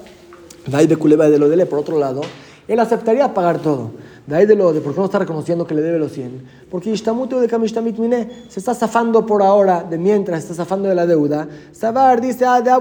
Por 1.70 1.80
otro 1.80 2.00
lado, 2.00 2.22
él 2.68 2.80
aceptaría 2.80 3.34
pagar 3.34 3.60
todo. 3.60 3.92
De 4.28 4.38
ahí 4.38 4.46
de 4.46 4.56
lo 4.56 4.72
de 4.72 4.80
por 4.80 4.94
qué 4.94 5.00
no 5.00 5.06
está 5.06 5.20
reconociendo 5.20 5.68
que 5.68 5.76
le 5.76 5.82
debe 5.82 6.00
los 6.00 6.14
100. 6.14 6.66
Porque 6.70 6.90
de 7.42 8.30
se 8.50 8.60
está 8.60 8.74
zafando 8.74 9.26
por 9.26 9.44
ahora, 9.44 9.84
de 9.84 9.98
mientras 9.98 10.44
se 10.44 10.52
está 10.52 10.64
zafando 10.64 10.88
de 10.88 10.96
la 10.96 11.06
deuda. 11.06 11.48
Sabar 11.74 12.22
dice, 12.22 12.46
ah, 12.46 12.62
de 12.62 12.72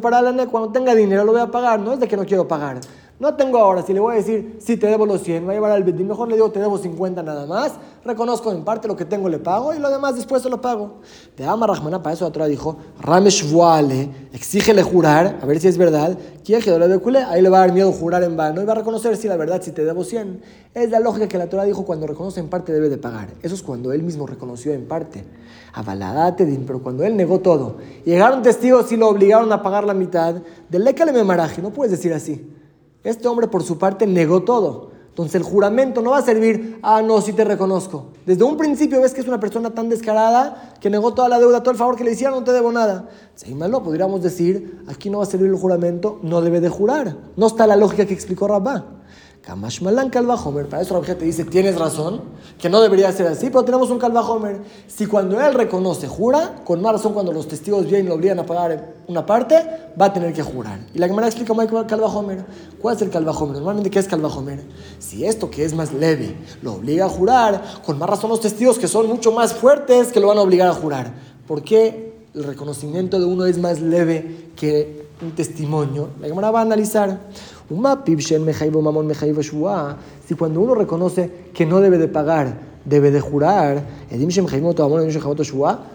para 0.00 0.20
cuando 0.46 0.70
tenga 0.70 0.94
dinero 0.94 1.24
lo 1.24 1.32
voy 1.32 1.40
a 1.40 1.50
pagar. 1.50 1.78
No 1.80 1.92
es 1.92 2.00
de 2.00 2.08
que 2.08 2.16
no 2.16 2.24
quiero 2.24 2.48
pagar. 2.48 2.80
No 3.20 3.34
tengo 3.34 3.58
ahora, 3.58 3.82
si 3.82 3.92
le 3.92 3.98
voy 3.98 4.14
a 4.14 4.16
decir, 4.18 4.58
si 4.60 4.76
te 4.76 4.86
debo 4.86 5.04
los 5.04 5.22
100, 5.22 5.44
va 5.44 5.50
a 5.50 5.54
llevar 5.54 5.72
al 5.72 5.82
Bedín, 5.82 6.06
mejor 6.06 6.28
le 6.28 6.36
digo, 6.36 6.52
te 6.52 6.60
debo 6.60 6.78
50 6.78 7.20
nada 7.24 7.46
más, 7.46 7.72
reconozco 8.04 8.52
en 8.52 8.62
parte 8.62 8.86
lo 8.86 8.94
que 8.94 9.04
tengo, 9.04 9.28
le 9.28 9.40
pago, 9.40 9.74
y 9.74 9.80
lo 9.80 9.90
demás 9.90 10.14
después 10.14 10.40
se 10.40 10.48
lo 10.48 10.60
pago. 10.60 11.00
De 11.36 11.44
Ama 11.44 11.66
Rahmana, 11.66 12.00
para 12.00 12.14
eso 12.14 12.24
la 12.24 12.30
Torah 12.30 12.46
dijo, 12.46 12.76
Ramesh 13.00 13.50
Vuale, 13.50 14.08
exígele 14.32 14.84
jurar, 14.84 15.40
a 15.42 15.46
ver 15.46 15.58
si 15.58 15.66
es 15.66 15.76
verdad, 15.76 16.16
ahí 17.28 17.42
le 17.42 17.48
va 17.48 17.56
a 17.56 17.60
dar 17.62 17.72
miedo 17.72 17.90
jurar 17.90 18.22
en 18.22 18.36
vano, 18.36 18.62
y 18.62 18.64
va 18.64 18.74
a 18.74 18.76
reconocer 18.76 19.16
si 19.16 19.26
la 19.26 19.36
verdad, 19.36 19.60
si 19.62 19.72
te 19.72 19.84
debo 19.84 20.04
100. 20.04 20.40
Es 20.74 20.90
la 20.90 21.00
lógica 21.00 21.26
que 21.26 21.38
la 21.38 21.48
Torah 21.48 21.64
dijo, 21.64 21.84
cuando 21.84 22.06
reconoce 22.06 22.38
en 22.38 22.48
parte 22.48 22.72
debe 22.72 22.88
de 22.88 22.98
pagar. 22.98 23.30
Eso 23.42 23.56
es 23.56 23.62
cuando 23.64 23.92
él 23.92 24.04
mismo 24.04 24.28
reconoció 24.28 24.72
en 24.72 24.86
parte. 24.86 25.24
Avaladate, 25.72 26.46
pero 26.64 26.80
cuando 26.84 27.02
él 27.02 27.16
negó 27.16 27.40
todo, 27.40 27.78
llegaron 28.04 28.42
testigos 28.42 28.92
y 28.92 28.96
lo 28.96 29.08
obligaron 29.08 29.52
a 29.52 29.60
pagar 29.60 29.82
la 29.82 29.94
mitad, 29.94 30.36
del 30.68 30.84
Lekale 30.84 31.10
Memaraji, 31.10 31.60
no 31.62 31.70
puedes 31.70 31.90
decir 31.90 32.14
así. 32.14 32.54
Este 33.08 33.26
hombre 33.26 33.48
por 33.48 33.62
su 33.62 33.78
parte 33.78 34.06
negó 34.06 34.42
todo. 34.42 34.90
Entonces 35.08 35.34
el 35.36 35.42
juramento 35.42 36.02
no 36.02 36.10
va 36.10 36.18
a 36.18 36.22
servir, 36.22 36.78
ah, 36.82 37.00
no, 37.00 37.22
sí 37.22 37.32
te 37.32 37.42
reconozco. 37.42 38.08
Desde 38.26 38.44
un 38.44 38.58
principio 38.58 39.00
ves 39.00 39.14
que 39.14 39.22
es 39.22 39.26
una 39.26 39.40
persona 39.40 39.70
tan 39.70 39.88
descarada 39.88 40.74
que 40.78 40.90
negó 40.90 41.14
toda 41.14 41.30
la 41.30 41.38
deuda, 41.38 41.62
todo 41.62 41.70
el 41.70 41.78
favor 41.78 41.96
que 41.96 42.04
le 42.04 42.12
hicieron, 42.12 42.40
no 42.40 42.44
te 42.44 42.52
debo 42.52 42.70
nada. 42.70 43.08
Si 43.34 43.54
malo, 43.54 43.82
podríamos 43.82 44.22
decir, 44.22 44.84
aquí 44.88 45.08
no 45.08 45.18
va 45.18 45.24
a 45.24 45.26
servir 45.26 45.48
el 45.48 45.56
juramento, 45.56 46.18
no 46.22 46.42
debe 46.42 46.60
de 46.60 46.68
jurar. 46.68 47.16
No 47.34 47.46
está 47.46 47.66
la 47.66 47.76
lógica 47.76 48.04
que 48.04 48.12
explicó 48.12 48.46
Rabá. 48.46 48.97
Kamash 49.48 49.80
Malan 49.80 50.10
Homer. 50.44 50.68
Para 50.68 50.82
eso 50.82 51.00
la 51.00 51.14
te 51.14 51.24
dice, 51.24 51.44
tienes 51.44 51.78
razón, 51.78 52.20
que 52.58 52.68
no 52.68 52.82
debería 52.82 53.10
ser 53.12 53.28
así, 53.28 53.46
pero 53.46 53.64
tenemos 53.64 53.88
un 53.88 53.98
Homer. 54.02 54.60
Si 54.86 55.06
cuando 55.06 55.40
él 55.40 55.54
reconoce, 55.54 56.06
jura, 56.06 56.56
con 56.66 56.82
más 56.82 56.92
razón 56.92 57.14
cuando 57.14 57.32
los 57.32 57.48
testigos 57.48 57.86
vienen 57.86 58.08
lo 58.08 58.16
obligan 58.16 58.38
a 58.38 58.44
pagar 58.44 58.96
una 59.06 59.24
parte, 59.24 59.56
va 59.98 60.06
a 60.06 60.12
tener 60.12 60.34
que 60.34 60.42
jurar. 60.42 60.80
Y 60.92 60.98
la 60.98 61.08
Gemara 61.08 61.28
explica 61.28 61.48
cómo 61.48 61.62
es 61.62 61.70
Homer. 61.72 62.44
¿Cuál 62.78 62.96
es 62.96 63.00
el 63.00 63.10
Homer? 63.16 63.56
Normalmente, 63.56 63.88
¿qué 63.88 64.00
es 64.00 64.12
Homer? 64.12 64.62
Si 64.98 65.24
esto 65.24 65.50
que 65.50 65.64
es 65.64 65.72
más 65.72 65.94
leve 65.94 66.36
lo 66.60 66.74
obliga 66.74 67.06
a 67.06 67.08
jurar, 67.08 67.62
con 67.86 67.98
más 67.98 68.10
razón 68.10 68.28
los 68.28 68.42
testigos 68.42 68.78
que 68.78 68.86
son 68.86 69.08
mucho 69.08 69.32
más 69.32 69.54
fuertes 69.54 70.12
que 70.12 70.20
lo 70.20 70.28
van 70.28 70.36
a 70.36 70.42
obligar 70.42 70.68
a 70.68 70.74
jurar. 70.74 71.14
¿Por 71.46 71.62
qué 71.62 72.12
el 72.34 72.44
reconocimiento 72.44 73.18
de 73.18 73.24
uno 73.24 73.46
es 73.46 73.56
más 73.56 73.80
leve 73.80 74.50
que 74.56 75.06
un 75.22 75.30
testimonio? 75.34 76.10
La 76.20 76.28
Gemara 76.28 76.50
va 76.50 76.58
a 76.58 76.62
analizar. 76.62 77.18
Si 80.26 80.34
cuando 80.34 80.60
uno 80.60 80.74
reconoce 80.74 81.30
que 81.52 81.66
no 81.66 81.80
debe 81.80 81.98
de 81.98 82.08
pagar, 82.08 82.68
debe 82.86 83.10
de 83.10 83.20
jurar, 83.20 83.82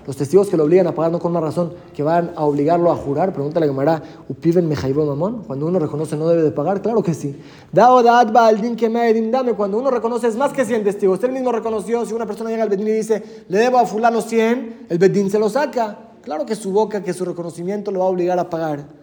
los 0.05 0.15
testigos 0.15 0.49
que 0.49 0.57
lo 0.57 0.65
obligan 0.65 0.85
a 0.85 0.93
pagar 0.93 1.11
no 1.11 1.17
con 1.17 1.31
más 1.31 1.41
razón 1.41 1.73
que 1.95 2.03
van 2.03 2.31
a 2.35 2.43
obligarlo 2.45 2.91
a 2.91 2.95
jurar, 2.95 3.33
pregúntale 3.33 3.65
a 3.65 3.69
Gemara, 3.69 4.03
cuando 5.47 5.65
uno 5.65 5.79
reconoce 5.79 6.15
no 6.15 6.27
debe 6.27 6.43
de 6.43 6.51
pagar, 6.51 6.83
claro 6.83 7.01
que 7.01 7.15
sí. 7.15 7.35
Cuando 9.57 9.79
uno 9.79 9.89
reconoce 9.89 10.27
es 10.27 10.35
más 10.35 10.53
que 10.53 10.65
100 10.65 10.83
testigos. 10.83 11.23
Él 11.23 11.31
mismo 11.31 11.51
reconoció, 11.51 12.05
si 12.05 12.13
una 12.13 12.27
persona 12.27 12.51
llega 12.51 12.61
al 12.61 12.69
bedín 12.69 12.87
y 12.87 12.91
dice, 12.91 13.23
le 13.47 13.57
debo 13.57 13.79
a 13.79 13.85
fulano 13.87 14.21
100, 14.21 14.85
el 14.89 14.97
bedín 14.99 15.31
se 15.31 15.39
lo 15.39 15.49
saca. 15.49 16.09
Claro 16.21 16.45
que 16.45 16.55
su 16.55 16.71
boca, 16.71 17.03
que 17.03 17.13
su 17.13 17.25
reconocimiento 17.25 17.89
lo 17.91 18.01
va 18.01 18.05
a 18.05 18.09
obligar 18.09 18.37
a 18.37 18.49
pagar. 18.49 19.02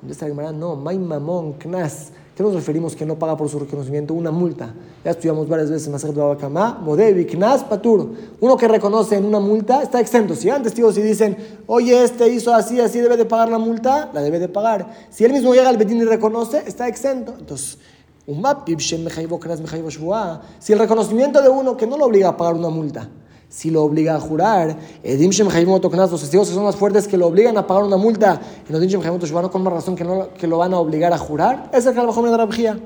Contesta 0.00 0.26
la 0.26 0.30
Gemara, 0.30 0.52
no, 0.52 0.76
May 0.76 0.98
Mamón, 0.98 1.54
Knas. 1.54 2.12
¿Qué 2.36 2.42
nos 2.44 2.54
referimos 2.54 2.94
que 2.94 3.04
no 3.04 3.18
paga 3.18 3.36
por 3.36 3.48
su 3.48 3.58
reconocimiento? 3.58 4.14
Una 4.14 4.30
multa. 4.30 4.72
Ya 5.04 5.10
estudiamos 5.10 5.48
varias 5.48 5.70
veces 5.70 5.88
Maser 5.88 6.12
Babakama, 6.12 6.78
Modevi, 6.84 7.26
Knas, 7.26 7.64
Patur. 7.64 8.12
Uno 8.40 8.56
que 8.56 8.68
reconoce 8.68 9.16
en 9.16 9.24
una 9.24 9.40
multa 9.40 9.82
está 9.82 9.98
exento. 9.98 10.36
Si 10.36 10.48
van 10.48 10.62
testigos 10.62 10.96
y 10.98 11.02
dicen, 11.02 11.36
oye, 11.66 12.04
este 12.04 12.28
hizo 12.28 12.54
así, 12.54 12.80
así 12.80 13.00
debe 13.00 13.16
de 13.16 13.24
pagar 13.24 13.48
la 13.48 13.58
multa, 13.58 14.10
la 14.14 14.22
debe 14.22 14.38
de 14.38 14.48
pagar. 14.48 14.88
Si 15.10 15.24
él 15.24 15.32
mismo 15.32 15.52
llega 15.52 15.68
al 15.68 15.78
Betín 15.78 15.98
y 15.98 16.04
reconoce, 16.04 16.62
está 16.64 16.86
exento. 16.86 17.34
Entonces, 17.36 17.78
si 20.60 20.72
el 20.74 20.78
reconocimiento 20.78 21.42
de 21.42 21.48
uno 21.48 21.76
que 21.76 21.86
no 21.88 21.96
lo 21.96 22.04
obliga 22.04 22.28
a 22.28 22.36
pagar 22.36 22.54
una 22.54 22.68
multa, 22.68 23.08
si 23.48 23.70
lo 23.70 23.82
obliga 23.82 24.14
a 24.14 24.20
jurar, 24.20 24.78
Edim 25.02 25.30
Shem 25.30 25.48
los 25.48 26.20
testigos 26.20 26.48
que 26.48 26.54
son 26.54 26.64
más 26.64 26.76
fuertes 26.76 27.08
que 27.08 27.16
lo 27.16 27.26
obligan 27.26 27.56
a 27.56 27.66
pagar 27.66 27.84
una 27.84 27.96
multa, 27.96 28.40
y 28.68 28.72
los 28.72 28.82
Edim 28.82 29.00
Shem 29.00 29.48
con 29.48 29.62
más 29.62 29.72
razón 29.72 29.96
que, 29.96 30.04
no, 30.04 30.34
que 30.34 30.46
lo 30.46 30.58
van 30.58 30.74
a 30.74 30.78
obligar 30.78 31.12
a 31.12 31.18
jurar, 31.18 31.70
es 31.72 31.86
el 31.86 31.94
Kalvajomer 31.94 32.30
de 32.30 32.36
la 32.36 32.78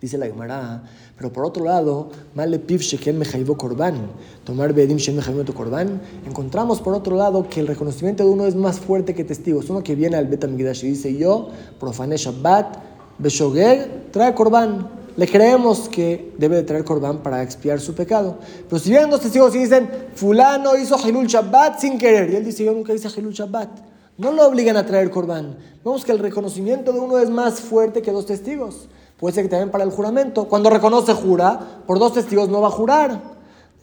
Dice 0.00 0.18
la 0.18 0.26
Gemara, 0.26 0.82
pero 1.16 1.32
por 1.32 1.46
otro 1.46 1.64
lado, 1.64 2.10
Male 2.34 2.58
Piv 2.58 2.80
Sheken 2.80 3.18
Mejaivo 3.18 3.56
Korban, 3.56 4.10
tomar 4.44 4.74
Bedim 4.74 4.98
Shem 4.98 5.16
Mejaivo 5.16 5.44
Korban, 5.54 6.00
encontramos 6.26 6.80
por 6.82 6.92
otro 6.92 7.16
lado 7.16 7.48
que 7.48 7.60
el 7.60 7.66
reconocimiento 7.66 8.22
de 8.22 8.28
uno 8.28 8.46
es 8.46 8.54
más 8.54 8.80
fuerte 8.80 9.14
que 9.14 9.24
testigos. 9.24 9.70
Uno 9.70 9.82
que 9.82 9.94
viene 9.94 10.16
al 10.16 10.26
Betamigdash 10.26 10.84
y 10.84 10.88
dice, 10.88 11.16
yo 11.16 11.48
profané 11.80 12.18
Shabbat, 12.18 12.76
Beshogeg, 13.18 14.10
trae 14.10 14.34
Korban 14.34 15.03
le 15.16 15.28
creemos 15.28 15.88
que 15.88 16.34
debe 16.38 16.56
de 16.56 16.62
traer 16.62 16.84
corbán 16.84 17.22
para 17.22 17.42
expiar 17.42 17.80
su 17.80 17.94
pecado. 17.94 18.38
Pero 18.68 18.78
si 18.78 18.90
vienen 18.90 19.10
dos 19.10 19.20
testigos 19.20 19.54
y 19.54 19.58
dicen, 19.58 19.88
fulano 20.14 20.76
hizo 20.76 20.96
Hilul 20.98 21.26
Shabbat 21.26 21.78
sin 21.78 21.98
querer, 21.98 22.30
y 22.30 22.36
él 22.36 22.44
dice, 22.44 22.64
yo 22.64 22.72
nunca 22.72 22.92
hice 22.92 23.08
Hilul 23.08 23.32
Shabbat, 23.32 23.68
no 24.16 24.32
lo 24.32 24.46
obligan 24.46 24.76
a 24.76 24.86
traer 24.86 25.10
corbán. 25.10 25.56
Vemos 25.84 26.04
que 26.04 26.12
el 26.12 26.18
reconocimiento 26.18 26.92
de 26.92 27.00
uno 27.00 27.18
es 27.18 27.30
más 27.30 27.60
fuerte 27.60 28.02
que 28.02 28.12
dos 28.12 28.26
testigos. 28.26 28.88
Puede 29.18 29.34
ser 29.34 29.44
que 29.44 29.50
también 29.50 29.70
para 29.70 29.84
el 29.84 29.90
juramento, 29.90 30.44
cuando 30.46 30.70
reconoce 30.70 31.12
jura, 31.14 31.82
por 31.86 31.98
dos 31.98 32.14
testigos 32.14 32.48
no 32.48 32.60
va 32.60 32.68
a 32.68 32.72
jurar. 32.72 33.33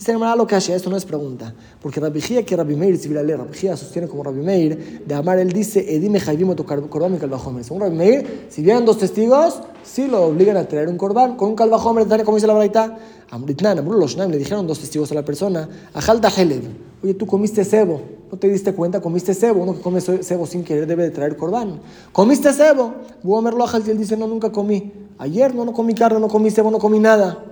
Dice 0.01 0.13
lo 0.17 0.47
que 0.47 0.55
hace, 0.55 0.73
esto 0.73 0.89
no 0.89 0.97
es 0.97 1.05
pregunta. 1.05 1.53
Porque 1.79 1.99
Rabbi 1.99 2.21
que 2.21 2.55
Rabbi 2.55 2.75
Meir, 2.75 2.97
si 2.97 3.13
Rabbi 3.13 3.33
Rabbi 3.33 3.55
sostiene 3.77 4.07
como 4.07 4.23
Rabbi 4.23 4.41
Meir, 4.41 5.03
de 5.05 5.13
Amar 5.13 5.37
él 5.37 5.51
dice, 5.53 5.95
Edime 5.95 6.19
Jaivimo 6.19 6.55
tu 6.55 6.65
corbán 6.65 7.13
y 7.13 7.17
calvajomer. 7.19 7.63
Según 7.63 7.83
Rabbi 7.83 7.95
Meir, 7.95 8.47
si 8.49 8.63
vienen 8.63 8.83
dos 8.83 8.97
testigos, 8.97 9.61
sí 9.83 10.07
lo 10.07 10.23
obligan 10.23 10.57
a 10.57 10.67
traer 10.67 10.87
un 10.87 10.97
corbán 10.97 11.37
con 11.37 11.49
un 11.49 11.55
calvajomer, 11.55 12.07
como 12.25 12.37
dice 12.37 12.47
la 12.47 12.55
braita. 12.55 12.97
Amritnan, 13.29 13.77
le 14.31 14.37
dijeron 14.39 14.65
dos 14.65 14.79
testigos 14.79 15.11
a 15.11 15.13
la 15.13 15.23
persona, 15.23 15.69
Ajalta 15.93 16.29
Helev, 16.35 16.63
oye, 17.03 17.13
tú 17.13 17.27
comiste 17.27 17.63
cebo, 17.63 18.01
no 18.31 18.39
te 18.39 18.49
diste 18.49 18.73
cuenta, 18.73 19.01
comiste 19.01 19.35
cebo, 19.35 19.61
uno 19.61 19.75
que 19.75 19.81
come 19.81 20.01
cebo 20.01 20.47
sin 20.47 20.63
querer 20.63 20.87
debe 20.87 21.03
de 21.03 21.11
traer 21.11 21.37
corbán. 21.37 21.79
Comiste 22.11 22.51
cebo, 22.53 22.95
Buomer 23.21 23.53
y 23.85 23.89
él 23.91 23.99
dice, 23.99 24.17
no, 24.17 24.25
nunca 24.25 24.51
comí. 24.51 24.91
Ayer 25.19 25.53
no, 25.53 25.63
no 25.63 25.73
comí 25.73 25.93
carne, 25.93 26.19
no 26.19 26.27
comí 26.27 26.49
cebo, 26.49 26.71
no 26.71 26.79
comí 26.79 26.97
nada. 26.97 27.50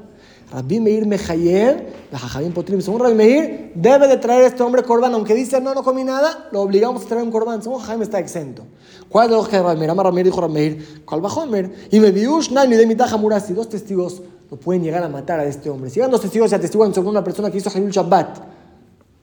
Rabbi 0.51 0.79
Meir 0.79 1.05
Mejayer, 1.05 1.93
la 2.11 2.17
Jajabim 2.17 2.53
Potrim, 2.53 2.81
según 2.81 2.99
Rabbi 3.01 3.13
Meir, 3.13 3.71
debe 3.75 4.07
de 4.07 4.17
traer 4.17 4.45
este 4.45 4.63
hombre 4.63 4.81
corbán, 4.83 5.13
aunque 5.13 5.35
dice 5.35 5.61
no, 5.61 5.75
no 5.75 5.83
comí 5.83 6.03
nada, 6.03 6.49
lo 6.51 6.61
obligamos 6.61 7.03
a 7.03 7.05
traer 7.05 7.23
un 7.23 7.31
corbán. 7.31 7.61
Según 7.61 7.79
Jaime 7.79 8.03
está 8.03 8.19
exento. 8.19 8.63
¿Cuál 9.09 9.25
es 9.25 9.31
la 9.31 9.37
lógica 9.37 9.57
de 9.57 9.63
Rabbi 9.63 9.79
Meir? 9.79 9.89
Amar 9.91 10.05
Rabbi 10.05 10.15
Meir 10.15 10.25
dijo 10.25 10.41
Rabbi 10.41 10.53
Meir, 10.53 11.03
¿cuál 11.05 11.21
bajó 11.21 11.45
Y 11.45 11.99
me 11.99 12.11
viush, 12.11 12.49
nine 12.49 12.77
de 12.77 12.85
mitaja 12.87 13.17
murasi. 13.17 13.53
Dos 13.53 13.69
testigos 13.69 14.23
no 14.49 14.57
pueden 14.57 14.83
llegar 14.83 15.03
a 15.03 15.09
matar 15.09 15.39
a 15.39 15.45
este 15.45 15.69
hombre. 15.69 15.91
Si 15.91 15.99
van 15.99 16.09
dos 16.09 16.21
testigos 16.21 16.51
y 16.51 16.55
atestiguan 16.55 16.93
sobre 16.93 17.09
una 17.09 17.23
persona 17.23 17.51
que 17.51 17.59
hizo 17.59 17.69
Hayul 17.69 17.91
Shabbat, 17.91 18.39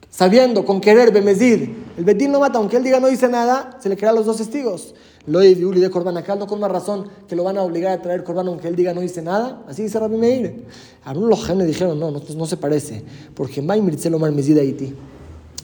sabiendo, 0.08 0.64
con 0.64 0.80
querer, 0.80 1.12
bemezid, 1.12 1.68
el 1.98 2.04
Betín 2.04 2.30
no 2.30 2.40
mata, 2.40 2.58
aunque 2.58 2.76
él 2.76 2.84
diga 2.84 3.00
no 3.00 3.08
dice 3.08 3.28
nada, 3.28 3.78
se 3.80 3.88
le 3.88 3.96
quedan 3.96 4.14
los 4.14 4.26
dos 4.26 4.36
testigos. 4.36 4.94
Lo 5.26 5.40
de 5.40 5.66
Uli 5.66 5.80
de 5.80 5.90
Corban 5.90 6.16
acá, 6.16 6.36
no 6.36 6.46
con 6.46 6.60
más 6.60 6.70
razón 6.70 7.08
que 7.28 7.34
lo 7.34 7.42
van 7.42 7.58
a 7.58 7.62
obligar 7.62 7.92
a 7.92 8.02
traer 8.02 8.22
Corban 8.22 8.46
aunque 8.46 8.68
él 8.68 8.76
diga 8.76 8.94
no 8.94 9.00
dice 9.00 9.22
nada. 9.22 9.64
Así 9.66 9.82
dice 9.82 9.98
Rabbi 9.98 10.16
Meir. 10.16 10.64
Algunos 11.04 11.30
los 11.30 11.44
genes 11.44 11.66
dijeron, 11.66 11.98
no, 11.98 12.10
no, 12.10 12.20
no 12.36 12.46
se 12.46 12.56
parece, 12.56 13.02
porque 13.34 13.60
May 13.60 13.80
lo 13.80 14.18
Mezid 14.18 14.58
Haití. 14.58 14.94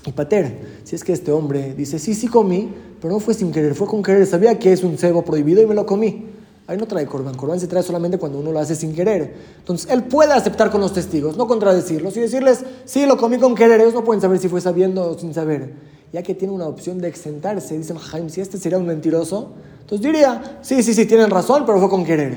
Y 0.04 0.10
Pater, 0.12 0.80
si 0.82 0.96
es 0.96 1.04
que 1.04 1.12
este 1.12 1.30
hombre 1.30 1.74
dice, 1.74 1.98
sí, 1.98 2.14
sí 2.14 2.26
comí, 2.26 2.68
pero 3.00 3.14
no 3.14 3.20
fue 3.20 3.34
sin 3.34 3.52
querer, 3.52 3.74
fue 3.74 3.86
con 3.86 4.02
querer, 4.02 4.26
sabía 4.26 4.58
que 4.58 4.72
es 4.72 4.82
un 4.82 4.98
cebo 4.98 5.24
prohibido 5.24 5.62
y 5.62 5.66
me 5.66 5.74
lo 5.74 5.86
comí. 5.86 6.31
Ahí 6.66 6.76
no 6.76 6.86
trae 6.86 7.06
corbán. 7.06 7.34
Corbán 7.34 7.58
se 7.58 7.66
trae 7.66 7.82
solamente 7.82 8.18
cuando 8.18 8.38
uno 8.38 8.52
lo 8.52 8.58
hace 8.58 8.76
sin 8.76 8.94
querer. 8.94 9.34
Entonces, 9.58 9.90
él 9.90 10.04
puede 10.04 10.32
aceptar 10.32 10.70
con 10.70 10.80
los 10.80 10.92
testigos, 10.92 11.36
no 11.36 11.46
contradecirlos 11.46 12.16
y 12.16 12.20
decirles, 12.20 12.64
sí, 12.84 13.04
lo 13.06 13.16
comí 13.16 13.38
con 13.38 13.54
querer. 13.54 13.80
Ellos 13.80 13.94
no 13.94 14.04
pueden 14.04 14.20
saber 14.20 14.38
si 14.38 14.48
fue 14.48 14.60
sabiendo 14.60 15.10
o 15.10 15.18
sin 15.18 15.34
saber. 15.34 15.72
Ya 16.12 16.22
que 16.22 16.34
tiene 16.34 16.54
una 16.54 16.66
opción 16.66 16.98
de 16.98 17.08
exentarse. 17.08 17.76
Dicen, 17.76 17.96
Jaime, 17.96 18.30
si 18.30 18.40
este 18.40 18.58
sería 18.58 18.78
un 18.78 18.86
mentiroso, 18.86 19.50
entonces 19.80 20.06
diría, 20.06 20.58
sí, 20.62 20.82
sí, 20.82 20.94
sí, 20.94 21.06
tienen 21.06 21.30
razón, 21.30 21.64
pero 21.66 21.80
fue 21.80 21.88
con 21.88 22.04
querer. 22.04 22.36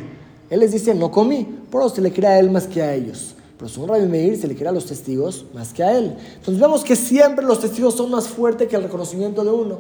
Él 0.50 0.60
les 0.60 0.72
dice, 0.72 0.96
no 0.96 1.12
comí. 1.12 1.48
Por 1.70 1.82
eso 1.82 1.96
se 1.96 2.02
le 2.02 2.12
crea 2.12 2.32
a 2.32 2.40
él 2.40 2.50
más 2.50 2.68
que 2.68 2.82
a 2.82 2.94
ellos. 2.94 3.36
Pero 3.58 3.70
según 3.70 3.90
Rabbi 3.90 4.08
Meir 4.08 4.38
se 4.38 4.48
le 4.48 4.56
crea 4.56 4.72
a 4.72 4.74
los 4.74 4.86
testigos 4.86 5.46
más 5.54 5.72
que 5.72 5.84
a 5.84 5.98
él. 5.98 6.16
Entonces 6.36 6.60
vemos 6.60 6.84
que 6.84 6.96
siempre 6.96 7.46
los 7.46 7.60
testigos 7.60 7.96
son 7.96 8.12
más 8.12 8.28
fuertes 8.28 8.68
que 8.68 8.76
el 8.76 8.84
reconocimiento 8.84 9.44
de 9.44 9.52
uno. 9.52 9.80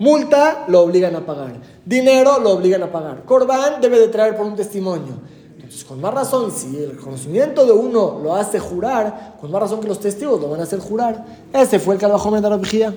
Multa 0.00 0.64
lo 0.66 0.80
obligan 0.80 1.14
a 1.14 1.26
pagar. 1.26 1.60
Dinero 1.84 2.40
lo 2.40 2.52
obligan 2.52 2.82
a 2.82 2.90
pagar. 2.90 3.22
Corbán 3.26 3.82
debe 3.82 3.98
de 3.98 4.08
traer 4.08 4.34
por 4.34 4.46
un 4.46 4.56
testimonio. 4.56 5.12
Entonces, 5.54 5.84
con 5.84 6.00
más 6.00 6.14
razón, 6.14 6.50
si 6.50 6.74
el 6.74 6.96
conocimiento 6.96 7.66
de 7.66 7.72
uno 7.72 8.18
lo 8.22 8.34
hace 8.34 8.58
jurar, 8.58 9.36
con 9.38 9.50
más 9.50 9.60
razón 9.60 9.78
que 9.80 9.88
los 9.88 10.00
testigos 10.00 10.40
lo 10.40 10.48
van 10.48 10.60
a 10.60 10.62
hacer 10.62 10.78
jurar. 10.78 11.26
Ese 11.52 11.78
fue 11.78 11.94
el 11.94 12.00
calvajón 12.00 12.40
de 12.40 12.48
la 12.48 12.56
vigía. 12.56 12.96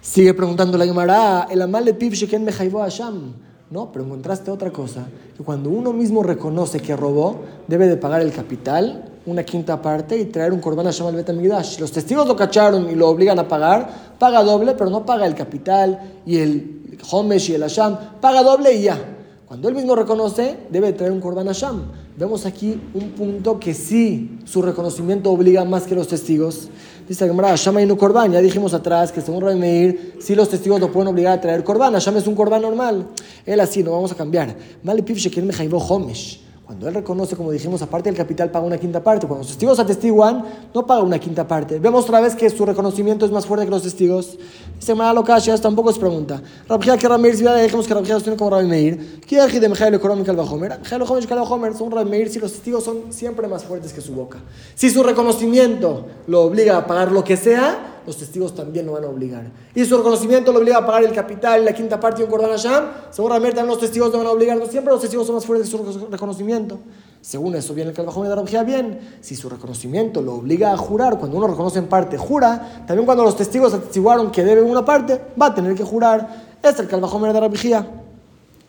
Sigue 0.00 0.32
preguntando 0.32 0.78
la 0.78 0.84
Gemara, 0.84 1.48
el 1.50 1.60
amal 1.60 1.84
de 1.84 1.92
Pib 1.92 2.12
Sheken 2.12 2.48
a 2.48 2.88
Sham. 2.88 3.34
No, 3.68 3.90
pero 3.90 4.04
encontraste 4.04 4.50
otra 4.50 4.70
cosa, 4.70 5.06
que 5.36 5.42
cuando 5.42 5.70
uno 5.70 5.92
mismo 5.92 6.22
reconoce 6.22 6.78
que 6.78 6.94
robó, 6.94 7.40
debe 7.66 7.88
de 7.88 7.96
pagar 7.96 8.20
el 8.20 8.30
capital, 8.30 9.10
una 9.26 9.42
quinta 9.42 9.80
parte, 9.80 10.16
y 10.18 10.26
traer 10.26 10.52
un 10.52 10.60
corbán 10.60 10.86
a 10.86 10.92
Sham 10.92 11.08
al 11.08 11.64
Si 11.64 11.80
los 11.80 11.90
testigos 11.90 12.28
lo 12.28 12.36
cacharon 12.36 12.88
y 12.90 12.94
lo 12.94 13.08
obligan 13.08 13.38
a 13.38 13.48
pagar, 13.48 14.11
paga 14.22 14.44
doble, 14.44 14.74
pero 14.74 14.88
no 14.88 15.04
paga 15.04 15.26
el 15.26 15.34
capital 15.34 15.98
y 16.24 16.36
el 16.36 16.96
Homesh 17.10 17.50
y 17.50 17.54
el 17.54 17.64
Asham, 17.64 17.98
paga 18.20 18.44
doble 18.44 18.72
y 18.72 18.82
ya. 18.82 18.96
Cuando 19.48 19.68
él 19.68 19.74
mismo 19.74 19.96
reconoce, 19.96 20.58
debe 20.70 20.92
traer 20.92 21.10
un 21.10 21.20
Korban 21.20 21.48
Hashem. 21.48 21.82
Vemos 22.16 22.46
aquí 22.46 22.80
un 22.94 23.10
punto 23.10 23.58
que 23.58 23.74
sí, 23.74 24.38
su 24.44 24.62
reconocimiento 24.62 25.32
obliga 25.32 25.64
más 25.64 25.88
que 25.88 25.96
los 25.96 26.06
testigos. 26.06 26.68
Dice 27.08 27.26
Gemara, 27.26 27.48
Hashem 27.48 27.80
y 27.80 27.86
no 27.86 27.98
Korban. 27.98 28.30
Ya 28.30 28.40
dijimos 28.40 28.74
atrás 28.74 29.10
que 29.10 29.20
según 29.20 29.40
Rabbi 29.40 29.58
Meir, 29.58 30.14
sí 30.20 30.36
los 30.36 30.48
testigos 30.48 30.78
lo 30.78 30.92
pueden 30.92 31.08
obligar 31.08 31.38
a 31.38 31.40
traer 31.40 31.64
Korban. 31.64 31.92
Hashem 31.92 32.16
es 32.16 32.28
un 32.28 32.36
Korban 32.36 32.62
normal. 32.62 33.08
Él 33.44 33.58
así, 33.58 33.82
no 33.82 33.90
vamos 33.90 34.12
a 34.12 34.14
cambiar. 34.14 34.54
Mali 34.84 35.02
Shekin 35.02 35.50
Homesh. 35.72 36.40
Cuando 36.72 36.88
él 36.88 36.94
reconoce, 36.94 37.36
como 37.36 37.50
dijimos, 37.50 37.82
aparte 37.82 38.08
del 38.08 38.16
capital 38.16 38.50
paga 38.50 38.64
una 38.64 38.78
quinta 38.78 39.04
parte. 39.04 39.26
Cuando 39.26 39.42
los 39.42 39.48
testigos 39.48 39.78
atestiguan, 39.78 40.42
no 40.72 40.86
paga 40.86 41.02
una 41.02 41.18
quinta 41.18 41.46
parte. 41.46 41.78
Vemos 41.78 42.04
otra 42.04 42.18
vez 42.22 42.34
que 42.34 42.48
su 42.48 42.64
reconocimiento 42.64 43.26
es 43.26 43.30
más 43.30 43.44
fuerte 43.44 43.66
que 43.66 43.70
los 43.70 43.82
testigos. 43.82 44.38
Dice 44.80 44.94
Mara 44.94 45.22
ya 45.38 45.58
tampoco 45.58 45.90
es 45.90 45.98
pregunta. 45.98 46.40
Rabjia 46.66 46.96
que 46.96 47.06
Rameir, 47.06 47.36
si 47.36 47.44
dijimos 47.44 47.86
que 47.86 47.92
Rabjia 47.92 48.18
tiene 48.20 48.38
como 48.38 48.48
Rabbi 48.48 48.68
Meir. 48.68 49.20
¿Qué 49.20 49.36
es 49.36 49.60
de 49.60 49.68
Mejael 49.68 49.92
Económica 49.92 50.30
al 50.30 50.38
Bajomer? 50.38 50.78
Mejael 50.78 51.02
Económica 51.02 51.74
son 51.76 51.90
Rabbi 51.90 52.08
Meir 52.08 52.30
si 52.30 52.38
los 52.38 52.50
testigos 52.52 52.82
son 52.82 53.12
siempre 53.12 53.46
más 53.48 53.64
fuertes 53.64 53.92
que 53.92 54.00
su 54.00 54.14
boca. 54.14 54.38
Si 54.74 54.88
su 54.88 55.02
reconocimiento 55.02 56.06
lo 56.26 56.40
obliga 56.40 56.78
a 56.78 56.86
pagar 56.86 57.12
lo 57.12 57.22
que 57.22 57.36
sea, 57.36 57.91
los 58.06 58.16
testigos 58.16 58.54
también 58.54 58.86
lo 58.86 58.92
van 58.92 59.04
a 59.04 59.08
obligar. 59.08 59.44
Y 59.74 59.84
su 59.84 59.96
reconocimiento 59.96 60.52
lo 60.52 60.58
obliga 60.58 60.78
a 60.78 60.86
pagar 60.86 61.04
el 61.04 61.12
capital, 61.12 61.64
la 61.64 61.72
quinta 61.72 61.98
parte 61.98 62.18
de 62.18 62.24
un 62.24 62.30
Cordón 62.30 62.50
Hashem, 62.50 62.84
seguramente 63.10 63.56
también 63.56 63.70
los 63.70 63.80
testigos 63.80 64.12
lo 64.12 64.18
van 64.18 64.26
a 64.26 64.30
obligar. 64.30 64.56
No 64.56 64.66
siempre 64.66 64.92
los 64.92 65.00
testigos 65.00 65.26
son 65.26 65.36
más 65.36 65.46
fuertes 65.46 65.68
que 65.68 65.76
su 65.76 66.06
reconocimiento. 66.10 66.78
Según 67.20 67.54
eso 67.54 67.72
viene 67.72 67.90
el 67.90 67.96
Calvajón 67.96 68.28
de 68.28 68.34
la 68.34 68.62
bien. 68.64 68.98
Si 69.20 69.36
su 69.36 69.48
reconocimiento 69.48 70.20
lo 70.20 70.34
obliga 70.34 70.72
a 70.72 70.76
jurar, 70.76 71.18
cuando 71.18 71.36
uno 71.38 71.46
reconoce 71.46 71.78
en 71.78 71.86
parte, 71.86 72.18
jura. 72.18 72.84
También 72.86 73.06
cuando 73.06 73.22
los 73.22 73.36
testigos 73.36 73.72
atestiguaron 73.72 74.32
que 74.32 74.42
debe 74.42 74.60
una 74.60 74.84
parte, 74.84 75.20
va 75.40 75.46
a 75.46 75.54
tener 75.54 75.76
que 75.76 75.84
jurar. 75.84 76.56
Es 76.60 76.78
el 76.80 76.88
Calvajón 76.88 77.32
de 77.32 77.48
vigía. 77.48 77.86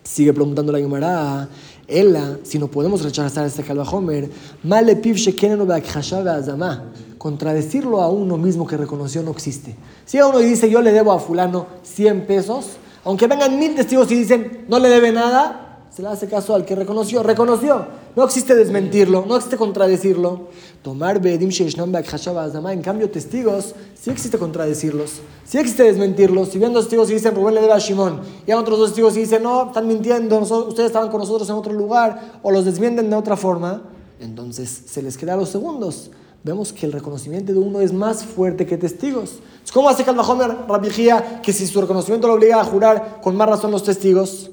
Sigue 0.04 0.34
preguntando 0.34 0.72
la 0.72 0.78
Gemara. 0.78 1.48
Ella, 1.88 2.38
si 2.44 2.60
no 2.60 2.68
podemos 2.68 3.04
rechazar 3.04 3.46
este 3.46 3.64
Calvajomer, 3.64 4.30
male 4.64 4.96
piv 4.96 5.18
azama 5.18 6.84
contradecirlo 7.18 8.02
a 8.02 8.10
uno 8.10 8.38
mismo 8.38 8.68
que 8.68 8.76
reconoció 8.76 9.24
no 9.24 9.32
existe. 9.32 9.76
Si 10.06 10.20
uno 10.20 10.40
dice 10.40 10.70
yo 10.70 10.82
le 10.82 10.92
debo 10.92 11.14
a 11.14 11.20
fulano 11.20 11.68
100 11.84 12.26
pesos, 12.26 12.72
aunque 13.06 13.28
vengan 13.28 13.58
mil 13.58 13.76
testigos 13.76 14.12
y 14.12 14.16
dicen 14.16 14.66
no 14.68 14.80
le 14.80 14.90
debe 14.90 15.12
nada, 15.12 15.80
se 15.90 16.02
le 16.02 16.10
hace 16.10 16.28
caso 16.28 16.56
al 16.56 16.66
que 16.66 16.76
reconoció. 16.76 17.24
Reconoció. 17.24 17.86
No 18.16 18.24
existe 18.24 18.56
desmentirlo, 18.56 19.26
no 19.28 19.36
existe 19.36 19.58
contradecirlo. 19.58 20.48
Tomar 20.84 21.22
Bedim 21.22 21.50
en 21.50 22.82
cambio, 22.82 23.10
testigos, 23.10 23.74
sí 24.00 24.12
existe 24.12 24.38
contradecirlos, 24.38 25.22
sí 25.46 25.58
existe 25.58 25.84
desmentirlos. 25.84 26.50
Si 26.50 26.60
ven 26.60 26.74
dos 26.74 26.86
testigos 26.86 27.10
y 27.10 27.14
dicen 27.14 27.34
Rubén 27.34 27.56
le 27.56 27.62
debe 27.62 27.74
a 27.74 27.80
Shimon, 27.80 28.22
y 28.46 28.52
hay 28.52 28.58
otros 28.58 28.78
dos 28.78 28.90
testigos 28.90 29.16
y 29.16 29.22
dicen 29.22 29.44
no, 29.44 29.68
están 29.68 29.88
mintiendo, 29.88 30.40
ustedes 30.40 30.88
estaban 30.88 31.10
con 31.10 31.22
nosotros 31.22 31.50
en 31.50 31.56
otro 31.56 31.74
lugar, 31.74 32.40
o 32.44 32.52
los 32.52 32.66
desmienten 32.66 33.10
de 33.10 33.16
otra 33.16 33.38
forma, 33.38 33.84
entonces 34.20 34.84
se 34.88 35.02
les 35.02 35.18
queda 35.18 35.36
los 35.36 35.50
segundos 35.50 36.12
vemos 36.44 36.74
que 36.74 36.86
el 36.86 36.92
reconocimiento 36.92 37.54
de 37.54 37.60
uno 37.60 37.80
es 37.80 37.94
más 37.94 38.24
fuerte 38.24 38.66
que 38.66 38.78
testigos. 38.78 39.40
¿Cómo 39.74 39.90
hace 39.90 40.04
Calvajomer 40.04 40.56
Rabijía 40.68 41.42
que 41.42 41.54
si 41.54 41.66
su 41.66 41.80
reconocimiento 41.80 42.28
lo 42.28 42.34
obliga 42.34 42.60
a 42.60 42.66
jurar 42.66 43.22
con 43.24 43.36
más 43.36 43.48
razón 43.48 43.72
los 43.72 43.84
testigos? 43.84 44.52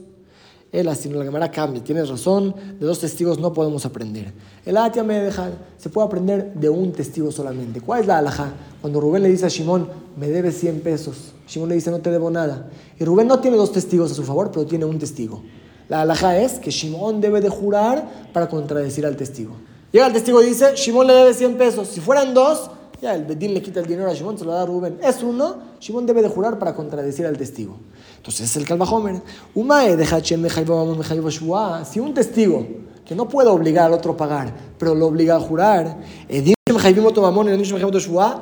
Él 0.73 0.87
así 0.89 1.09
no 1.09 1.19
la 1.19 1.25
cámara 1.25 1.51
cambia, 1.51 1.83
tienes 1.83 2.09
razón, 2.09 2.55
de 2.79 2.87
dos 2.87 3.01
testigos 3.01 3.41
no 3.41 3.53
podemos 3.53 3.85
aprender. 3.87 4.33
El 4.65 4.77
Atia 4.77 5.03
me 5.03 5.21
deja, 5.21 5.51
se 5.77 5.89
puede 5.89 6.07
aprender 6.07 6.55
de 6.55 6.69
un 6.69 6.93
testigo 6.93 7.33
solamente. 7.33 7.81
¿Cuál 7.81 8.03
es 8.03 8.07
la 8.07 8.19
alhaja? 8.19 8.53
Cuando 8.81 9.01
Rubén 9.01 9.25
le 9.25 9.29
dice 9.29 9.47
a 9.47 9.49
Shimón, 9.49 9.89
me 10.17 10.29
debes 10.29 10.59
100 10.59 10.81
pesos, 10.81 11.33
Shimón 11.49 11.71
le 11.71 11.75
dice, 11.75 11.91
no 11.91 11.99
te 11.99 12.11
debo 12.11 12.31
nada. 12.31 12.69
Y 13.01 13.05
Rubén 13.05 13.27
no 13.27 13.41
tiene 13.41 13.57
dos 13.57 13.73
testigos 13.73 14.13
a 14.13 14.15
su 14.15 14.23
favor, 14.23 14.53
pero 14.53 14.65
tiene 14.65 14.85
un 14.85 14.99
testigo. 15.01 15.43
La 15.89 16.03
alhaja 16.03 16.39
es 16.39 16.61
que 16.61 16.71
Shimón 16.71 17.21
debe 17.21 17.41
de 17.41 17.49
jurar 17.49 18.29
para 18.33 18.49
contradecir 18.49 19.05
al 19.05 19.17
testigo. 19.17 19.57
Llega 19.91 20.07
el 20.07 20.13
testigo 20.13 20.41
y 20.41 20.47
dice, 20.47 20.77
Shimón 20.77 21.09
le 21.09 21.15
debe 21.15 21.35
100 21.35 21.59
pesos. 21.59 21.89
Si 21.89 22.01
fueran 22.01 22.33
dos, 22.33 22.71
ya 23.01 23.15
el 23.15 23.25
Bedín 23.25 23.55
le 23.55 23.63
quita 23.63 23.81
el 23.81 23.87
dinero 23.87 24.11
a 24.11 24.15
Shimón, 24.15 24.39
se 24.39 24.45
lo 24.45 24.53
da 24.53 24.63
a 24.63 24.67
Rubén. 24.67 24.99
Es 25.03 25.23
uno, 25.23 25.57
Shimón 25.81 26.07
debe 26.07 26.23
de 26.23 26.29
jurar 26.29 26.59
para 26.59 26.75
contradecir 26.75 27.27
al 27.27 27.37
testigo. 27.37 27.77
Entonces 28.17 28.51
es 28.51 28.57
el 28.57 28.67
Calvajomer. 28.67 29.23
Umae 29.55 29.97
Si 31.85 32.01
un 32.01 32.15
testigo 32.15 32.67
que 33.05 33.15
no 33.15 33.29
puede 33.29 33.49
obligar 33.49 33.87
al 33.87 33.95
otro 33.95 34.13
a 34.13 34.17
pagar, 34.17 34.55
pero 34.79 34.95
lo 34.95 35.07
obliga 35.07 35.37
a 35.37 35.41
jurar, 35.41 35.99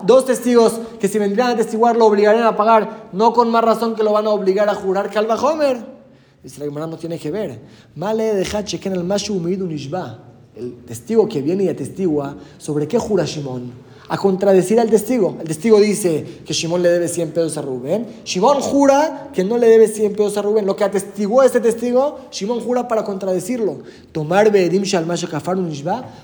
dos 0.04 0.26
testigos 0.26 0.80
que 1.00 1.08
si 1.08 1.18
vendrían 1.18 1.50
a 1.50 1.56
testiguar 1.56 1.96
lo 1.96 2.06
obligarían 2.06 2.44
a 2.44 2.56
pagar, 2.56 3.08
no 3.12 3.32
con 3.32 3.50
más 3.50 3.64
razón 3.64 3.94
que 3.94 4.02
lo 4.02 4.12
van 4.12 4.26
a 4.26 4.30
obligar 4.30 4.68
a 4.68 4.74
jurar 4.74 5.10
Calvajomer. 5.10 5.98
Dice 6.42 6.58
la 6.60 6.66
hermana 6.66 6.86
no 6.86 6.96
tiene 6.96 7.18
que 7.18 7.30
ver. 7.30 7.60
Male 7.94 8.34
deja 8.34 8.64
chequen 8.64 8.92
el 8.92 9.04
mashu 9.04 9.40
ishba 9.48 10.28
el 10.58 10.74
testigo 10.84 11.28
que 11.28 11.40
viene 11.40 11.64
y 11.64 11.68
atestigua, 11.68 12.36
¿sobre 12.58 12.88
qué 12.88 12.98
jura 12.98 13.24
Shimón? 13.24 13.87
A 14.10 14.16
contradecir 14.16 14.80
al 14.80 14.88
testigo. 14.88 15.36
El 15.40 15.46
testigo 15.46 15.78
dice 15.80 16.24
que 16.46 16.54
Shimón 16.54 16.82
le 16.82 16.88
debe 16.88 17.08
100 17.08 17.32
pesos 17.32 17.58
a 17.58 17.62
Rubén. 17.62 18.06
Shimón 18.24 18.60
jura 18.60 19.28
que 19.34 19.44
no 19.44 19.58
le 19.58 19.68
debe 19.68 19.86
100 19.86 20.12
pesos 20.12 20.38
a 20.38 20.42
Rubén. 20.42 20.64
Lo 20.64 20.76
que 20.76 20.84
atestiguó 20.84 21.42
este 21.42 21.60
testigo, 21.60 22.18
Shimón 22.30 22.60
jura 22.60 22.88
para 22.88 23.04
contradecirlo. 23.04 23.78
Tomar 24.12 24.50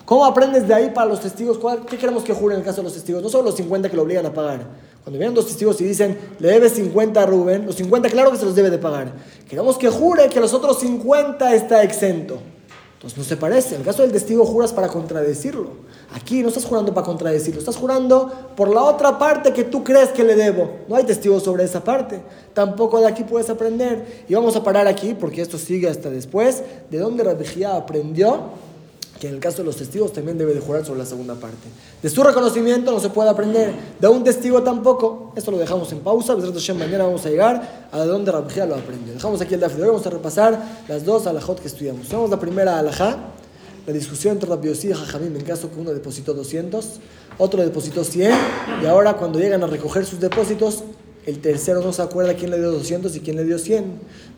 ¿Cómo 0.04 0.24
aprendes 0.24 0.66
de 0.66 0.74
ahí 0.74 0.90
para 0.94 1.06
los 1.08 1.20
testigos? 1.20 1.58
¿Qué 1.88 1.98
queremos 1.98 2.22
que 2.22 2.32
jure 2.32 2.54
en 2.54 2.60
el 2.60 2.64
caso 2.64 2.78
de 2.78 2.84
los 2.84 2.94
testigos? 2.94 3.22
No 3.22 3.28
solo 3.28 3.44
los 3.44 3.56
50 3.56 3.90
que 3.90 3.96
lo 3.96 4.02
obligan 4.02 4.24
a 4.26 4.32
pagar. 4.32 4.66
Cuando 5.02 5.18
vienen 5.18 5.34
dos 5.34 5.46
testigos 5.46 5.78
y 5.82 5.84
dicen, 5.84 6.18
le 6.38 6.48
debe 6.48 6.70
50 6.70 7.22
a 7.22 7.26
Rubén, 7.26 7.66
los 7.66 7.76
50 7.76 8.08
claro 8.08 8.30
que 8.30 8.38
se 8.38 8.46
los 8.46 8.54
debe 8.54 8.70
de 8.70 8.78
pagar. 8.78 9.12
Queremos 9.48 9.76
que 9.76 9.90
jure 9.90 10.30
que 10.30 10.40
los 10.40 10.54
otros 10.54 10.80
50 10.80 11.54
está 11.54 11.82
exento. 11.82 12.38
Entonces 13.04 13.18
no 13.18 13.24
se 13.24 13.36
parece. 13.36 13.74
En 13.74 13.82
el 13.82 13.86
caso 13.86 14.00
del 14.00 14.12
testigo 14.12 14.46
juras 14.46 14.72
para 14.72 14.88
contradecirlo. 14.88 15.72
Aquí 16.14 16.40
no 16.40 16.48
estás 16.48 16.64
jurando 16.64 16.94
para 16.94 17.06
contradecirlo, 17.06 17.60
estás 17.60 17.76
jurando 17.76 18.32
por 18.56 18.72
la 18.72 18.82
otra 18.82 19.18
parte 19.18 19.52
que 19.52 19.62
tú 19.62 19.84
crees 19.84 20.08
que 20.08 20.24
le 20.24 20.34
debo. 20.34 20.70
No 20.88 20.96
hay 20.96 21.04
testigos 21.04 21.42
sobre 21.42 21.64
esa 21.64 21.84
parte. 21.84 22.22
Tampoco 22.54 22.98
de 23.00 23.06
aquí 23.06 23.22
puedes 23.22 23.50
aprender. 23.50 24.24
Y 24.26 24.34
vamos 24.34 24.56
a 24.56 24.64
parar 24.64 24.88
aquí 24.88 25.12
porque 25.12 25.42
esto 25.42 25.58
sigue 25.58 25.86
hasta 25.86 26.08
después. 26.08 26.62
¿De 26.90 26.96
dónde 26.96 27.24
Rabijía 27.24 27.76
aprendió? 27.76 28.38
Que 29.24 29.28
en 29.28 29.36
el 29.36 29.40
caso 29.40 29.58
de 29.58 29.64
los 29.64 29.76
testigos 29.76 30.12
también 30.12 30.36
debe 30.36 30.52
de 30.52 30.60
jurar 30.60 30.84
sobre 30.84 30.98
la 30.98 31.06
segunda 31.06 31.34
parte. 31.34 31.66
De 32.02 32.10
su 32.10 32.22
reconocimiento 32.22 32.92
no 32.92 33.00
se 33.00 33.08
puede 33.08 33.30
aprender, 33.30 33.72
de 33.98 34.06
un 34.06 34.22
testigo 34.22 34.62
tampoco. 34.62 35.32
Esto 35.34 35.50
lo 35.50 35.56
dejamos 35.56 35.90
en 35.92 36.00
pausa, 36.00 36.36
mañana 36.36 37.04
vamos 37.04 37.24
a 37.24 37.30
llegar 37.30 37.86
a 37.90 38.04
donde 38.04 38.30
Rabjía 38.30 38.66
lo 38.66 38.74
aprendió. 38.74 39.14
Dejamos 39.14 39.40
aquí 39.40 39.54
el 39.54 39.60
daf 39.60 39.76
de 39.76 39.82
hoy, 39.82 39.88
vamos 39.88 40.06
a 40.06 40.10
repasar 40.10 40.62
las 40.88 41.06
dos 41.06 41.26
alajot 41.26 41.58
que 41.58 41.68
estudiamos. 41.68 42.06
Vamos 42.10 42.28
la 42.28 42.38
primera 42.38 42.78
alajá, 42.78 43.16
la 43.86 43.92
discusión 43.94 44.34
entre 44.34 44.50
Rabbi 44.50 44.68
y 44.68 44.92
Jajamim 44.92 45.34
en 45.34 45.42
caso 45.42 45.70
que 45.70 45.80
uno 45.80 45.94
depositó 45.94 46.34
200, 46.34 46.86
otro 47.38 47.62
depositó 47.62 48.04
100, 48.04 48.30
y 48.82 48.86
ahora 48.86 49.14
cuando 49.14 49.38
llegan 49.38 49.62
a 49.62 49.66
recoger 49.66 50.04
sus 50.04 50.20
depósitos, 50.20 50.84
el 51.26 51.38
tercero 51.40 51.80
no 51.80 51.92
se 51.92 52.02
acuerda 52.02 52.34
quién 52.34 52.50
le 52.50 52.58
dio 52.58 52.70
200 52.70 53.14
y 53.16 53.20
quién 53.20 53.36
le 53.36 53.44
dio 53.44 53.58
100. 53.58 53.84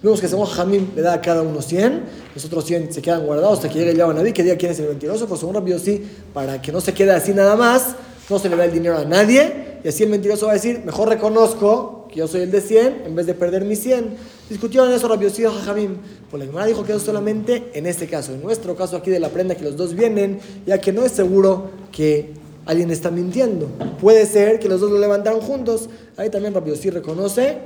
Vemos 0.02 0.20
que 0.20 0.28
según 0.28 0.46
Jamim 0.46 0.88
le 0.94 1.02
da 1.02 1.14
a 1.14 1.20
cada 1.20 1.42
uno 1.42 1.60
100, 1.60 2.02
los 2.34 2.44
otros 2.44 2.64
100 2.64 2.92
se 2.92 3.02
quedan 3.02 3.26
guardados 3.26 3.58
hasta 3.58 3.68
que 3.68 3.78
llegue 3.78 3.90
el 3.90 3.98
nadie 3.98 4.32
que 4.32 4.42
diga 4.42 4.56
quién 4.56 4.72
es 4.72 4.78
el 4.78 4.88
mentiroso, 4.88 5.26
pues 5.26 5.40
según 5.40 5.54
Rabbi 5.54 5.78
sí, 5.78 6.02
para 6.32 6.60
que 6.62 6.70
no 6.70 6.80
se 6.80 6.94
quede 6.94 7.12
así 7.12 7.32
nada 7.32 7.56
más, 7.56 7.96
no 8.30 8.38
se 8.38 8.48
le 8.48 8.56
da 8.56 8.64
el 8.64 8.72
dinero 8.72 8.98
a 8.98 9.04
nadie, 9.04 9.78
y 9.82 9.88
así 9.88 10.04
el 10.04 10.10
mentiroso 10.10 10.46
va 10.46 10.52
a 10.52 10.54
decir, 10.54 10.82
mejor 10.84 11.08
reconozco 11.08 12.06
que 12.08 12.20
yo 12.20 12.28
soy 12.28 12.42
el 12.42 12.50
de 12.50 12.60
100 12.60 13.02
en 13.06 13.14
vez 13.14 13.26
de 13.26 13.34
perder 13.34 13.64
mis 13.64 13.80
100. 13.82 14.36
Discutieron 14.48 14.92
eso 14.92 15.08
Rabbi 15.08 15.26
y 15.26 15.42
Jajamim. 15.42 15.96
Pues 16.30 16.40
la 16.40 16.46
Gemara 16.46 16.66
dijo 16.66 16.84
que 16.84 16.92
eso 16.92 17.00
solamente 17.00 17.70
en 17.74 17.86
este 17.86 18.06
caso. 18.06 18.32
En 18.32 18.42
nuestro 18.42 18.76
caso 18.76 18.96
aquí 18.96 19.10
de 19.10 19.18
la 19.18 19.28
prenda 19.28 19.54
que 19.54 19.64
los 19.64 19.76
dos 19.76 19.94
vienen, 19.94 20.38
ya 20.66 20.78
que 20.80 20.92
no 20.92 21.04
es 21.04 21.12
seguro 21.12 21.70
que 21.90 22.32
alguien 22.66 22.90
está 22.90 23.10
mintiendo. 23.10 23.66
Puede 24.00 24.26
ser 24.26 24.58
que 24.58 24.68
los 24.68 24.80
dos 24.80 24.90
lo 24.90 24.98
levantaron 24.98 25.40
juntos. 25.40 25.88
Ahí 26.16 26.28
también 26.28 26.52
Rabbi 26.52 26.70
Yossi 26.70 26.90
reconoce 26.90 27.58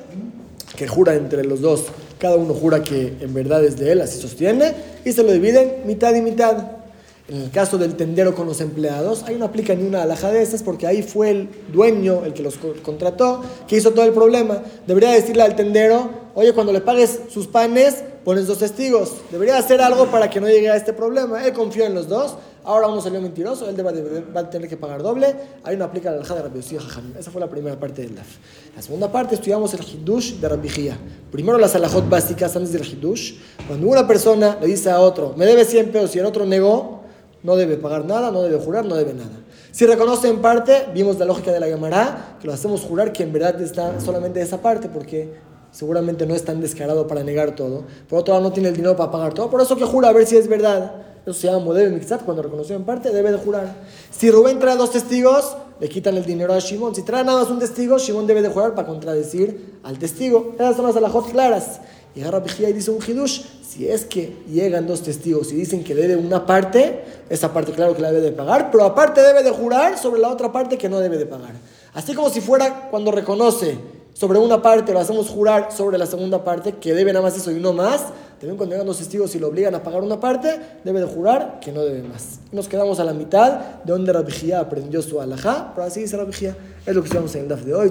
que 0.76 0.86
jura 0.86 1.14
entre 1.14 1.44
los 1.44 1.60
dos. 1.60 1.86
Cada 2.18 2.36
uno 2.36 2.54
jura 2.54 2.82
que 2.82 3.14
en 3.20 3.34
verdad 3.34 3.64
es 3.64 3.78
de 3.78 3.92
él, 3.92 4.00
así 4.02 4.20
sostiene, 4.20 4.74
y 5.04 5.12
se 5.12 5.22
lo 5.22 5.32
dividen 5.32 5.82
mitad 5.86 6.14
y 6.14 6.20
mitad. 6.20 6.72
En 7.28 7.42
el 7.42 7.50
caso 7.52 7.78
del 7.78 7.94
tendero 7.94 8.34
con 8.34 8.46
los 8.46 8.60
empleados, 8.60 9.22
ahí 9.22 9.36
no 9.36 9.44
aplica 9.44 9.72
ni 9.74 9.86
una 9.86 10.02
alhaja 10.02 10.32
de 10.32 10.42
esas 10.42 10.64
porque 10.64 10.88
ahí 10.88 11.02
fue 11.02 11.30
el 11.30 11.48
dueño, 11.72 12.24
el 12.24 12.34
que 12.34 12.42
los 12.42 12.58
contrató, 12.82 13.42
que 13.68 13.76
hizo 13.76 13.92
todo 13.92 14.04
el 14.04 14.12
problema. 14.12 14.62
Debería 14.84 15.12
decirle 15.12 15.44
al 15.44 15.54
tendero, 15.54 16.10
oye, 16.34 16.52
cuando 16.52 16.72
le 16.72 16.80
pagues 16.80 17.20
sus 17.28 17.46
panes, 17.46 18.02
pones 18.24 18.48
dos 18.48 18.58
testigos. 18.58 19.12
Debería 19.30 19.58
hacer 19.58 19.80
algo 19.80 20.06
para 20.10 20.28
que 20.28 20.40
no 20.40 20.48
llegue 20.48 20.70
a 20.70 20.76
este 20.76 20.92
problema. 20.92 21.44
Él 21.46 21.52
confió 21.52 21.86
en 21.86 21.94
los 21.94 22.08
dos, 22.08 22.34
ahora 22.64 22.88
uno 22.88 23.00
salió 23.00 23.20
mentiroso, 23.20 23.68
él 23.68 23.76
debe, 23.76 24.24
va 24.34 24.40
a 24.40 24.50
tener 24.50 24.68
que 24.68 24.76
pagar 24.76 25.02
doble. 25.02 25.34
Ahí 25.64 25.76
no 25.76 25.84
aplica 25.84 26.10
la 26.10 26.18
alhaja 26.18 26.34
de 26.34 26.42
Rabbi 26.42 26.60
Esa 26.60 27.30
fue 27.30 27.40
la 27.40 27.48
primera 27.48 27.78
parte 27.78 28.02
del 28.02 28.14
DAF. 28.14 28.26
La 28.76 28.82
segunda 28.82 29.10
parte 29.10 29.34
estudiamos 29.34 29.74
el 29.74 29.80
Hiddush 29.80 30.34
de 30.34 30.48
Rabbi 30.48 30.68
Primero 31.30 31.58
las 31.58 31.74
alajot 31.74 32.08
básicas 32.08 32.54
antes 32.56 32.72
del 32.72 32.84
Hiddush. 32.84 33.34
Cuando 33.66 33.86
una 33.86 34.06
persona 34.06 34.58
le 34.60 34.66
dice 34.66 34.90
a 34.90 35.00
otro, 35.00 35.34
me 35.36 35.46
debe 35.46 35.64
100 35.64 35.90
pesos 35.90 36.16
y 36.16 36.18
el 36.18 36.26
otro 36.26 36.46
negó, 36.46 37.00
no 37.42 37.56
debe 37.56 37.76
pagar 37.76 38.04
nada, 38.04 38.30
no 38.30 38.42
debe 38.42 38.58
jurar, 38.58 38.84
no 38.84 38.94
debe 38.94 39.14
nada. 39.14 39.40
Si 39.72 39.86
reconoce 39.86 40.28
en 40.28 40.40
parte, 40.40 40.86
vimos 40.92 41.18
la 41.18 41.24
lógica 41.24 41.52
de 41.52 41.60
la 41.60 41.68
llamará, 41.68 42.36
que 42.40 42.46
lo 42.46 42.52
hacemos 42.52 42.82
jurar 42.82 43.12
que 43.12 43.22
en 43.22 43.32
verdad 43.32 43.60
está 43.60 44.00
solamente 44.00 44.40
esa 44.40 44.60
parte, 44.60 44.88
porque 44.88 45.32
seguramente 45.70 46.26
no 46.26 46.34
es 46.34 46.44
tan 46.44 46.60
descarado 46.60 47.06
para 47.06 47.22
negar 47.22 47.54
todo. 47.54 47.84
Por 48.08 48.18
otro 48.18 48.34
lado, 48.34 48.48
no 48.48 48.52
tiene 48.52 48.70
el 48.70 48.74
dinero 48.74 48.96
para 48.96 49.10
pagar 49.10 49.32
todo, 49.32 49.48
por 49.48 49.60
eso 49.60 49.76
que 49.76 49.84
jura 49.84 50.08
a 50.08 50.12
ver 50.12 50.26
si 50.26 50.36
es 50.36 50.48
verdad. 50.48 50.92
Se 51.32 51.46
llama 51.46 51.60
modelo 51.60 51.90
mixat, 51.94 52.24
cuando 52.24 52.42
reconoció 52.42 52.76
en 52.76 52.84
parte, 52.84 53.10
debe 53.10 53.32
de 53.32 53.38
jurar. 53.38 53.74
Si 54.10 54.30
Rubén 54.30 54.58
trae 54.58 54.76
dos 54.76 54.90
testigos, 54.90 55.56
le 55.80 55.88
quitan 55.88 56.16
el 56.16 56.24
dinero 56.24 56.52
a 56.52 56.58
Shimon. 56.58 56.94
Si 56.94 57.02
trae 57.02 57.24
nada 57.24 57.40
más 57.40 57.50
un 57.50 57.58
testigo, 57.58 57.98
Shimon 57.98 58.26
debe 58.26 58.42
de 58.42 58.48
jurar 58.48 58.74
para 58.74 58.86
contradecir 58.86 59.78
al 59.82 59.98
testigo. 59.98 60.54
Esas 60.56 60.76
son 60.76 60.86
las 60.86 60.96
alajot 60.96 61.30
claras. 61.30 61.80
Y 62.14 62.22
ahora 62.22 62.42
y 62.58 62.72
dice 62.72 62.90
un 62.90 62.98
hidush, 63.06 63.42
si 63.66 63.88
es 63.88 64.04
que 64.04 64.36
llegan 64.48 64.86
dos 64.86 65.02
testigos 65.02 65.52
y 65.52 65.54
dicen 65.54 65.84
que 65.84 65.94
debe 65.94 66.16
una 66.16 66.44
parte, 66.44 67.04
esa 67.28 67.52
parte 67.52 67.70
claro 67.72 67.94
que 67.94 68.02
la 68.02 68.10
debe 68.10 68.24
de 68.24 68.32
pagar, 68.32 68.70
pero 68.72 68.84
aparte 68.84 69.22
debe 69.22 69.44
de 69.44 69.50
jurar 69.52 69.96
sobre 69.96 70.20
la 70.20 70.28
otra 70.28 70.50
parte 70.50 70.76
que 70.76 70.88
no 70.88 70.98
debe 70.98 71.18
de 71.18 71.26
pagar. 71.26 71.52
Así 71.94 72.14
como 72.14 72.28
si 72.30 72.40
fuera 72.40 72.88
cuando 72.90 73.12
reconoce 73.12 73.78
sobre 74.20 74.38
una 74.38 74.60
parte, 74.60 74.92
lo 74.92 75.00
hacemos 75.00 75.30
jurar 75.30 75.72
sobre 75.72 75.96
la 75.96 76.04
segunda 76.04 76.44
parte, 76.44 76.74
que 76.74 76.92
debe 76.92 77.10
nada 77.10 77.24
más 77.24 77.38
eso 77.38 77.50
y 77.52 77.54
no 77.54 77.72
más, 77.72 78.08
también 78.38 78.58
cuando 78.58 78.74
llegan 78.74 78.86
dos 78.86 78.98
testigos 78.98 79.34
y 79.34 79.38
lo 79.38 79.48
obligan 79.48 79.74
a 79.74 79.82
pagar 79.82 80.02
una 80.02 80.20
parte, 80.20 80.60
debe 80.84 81.00
de 81.00 81.06
jurar 81.06 81.58
que 81.58 81.72
no 81.72 81.80
debe 81.80 82.02
más. 82.02 82.38
Nos 82.52 82.68
quedamos 82.68 83.00
a 83.00 83.04
la 83.04 83.14
mitad 83.14 83.80
de 83.82 83.92
donde 83.94 84.12
Rabijía 84.12 84.60
aprendió 84.60 85.00
su 85.00 85.22
alajá, 85.22 85.72
pero 85.74 85.86
así 85.86 86.00
dice 86.00 86.18
Rabijía. 86.18 86.54
Es 86.84 86.94
lo 86.94 87.00
que 87.00 87.06
estudiamos 87.06 87.34
en 87.34 87.44
el 87.44 87.48
DAF 87.48 87.62
de 87.62 87.72
hoy. 87.72 87.88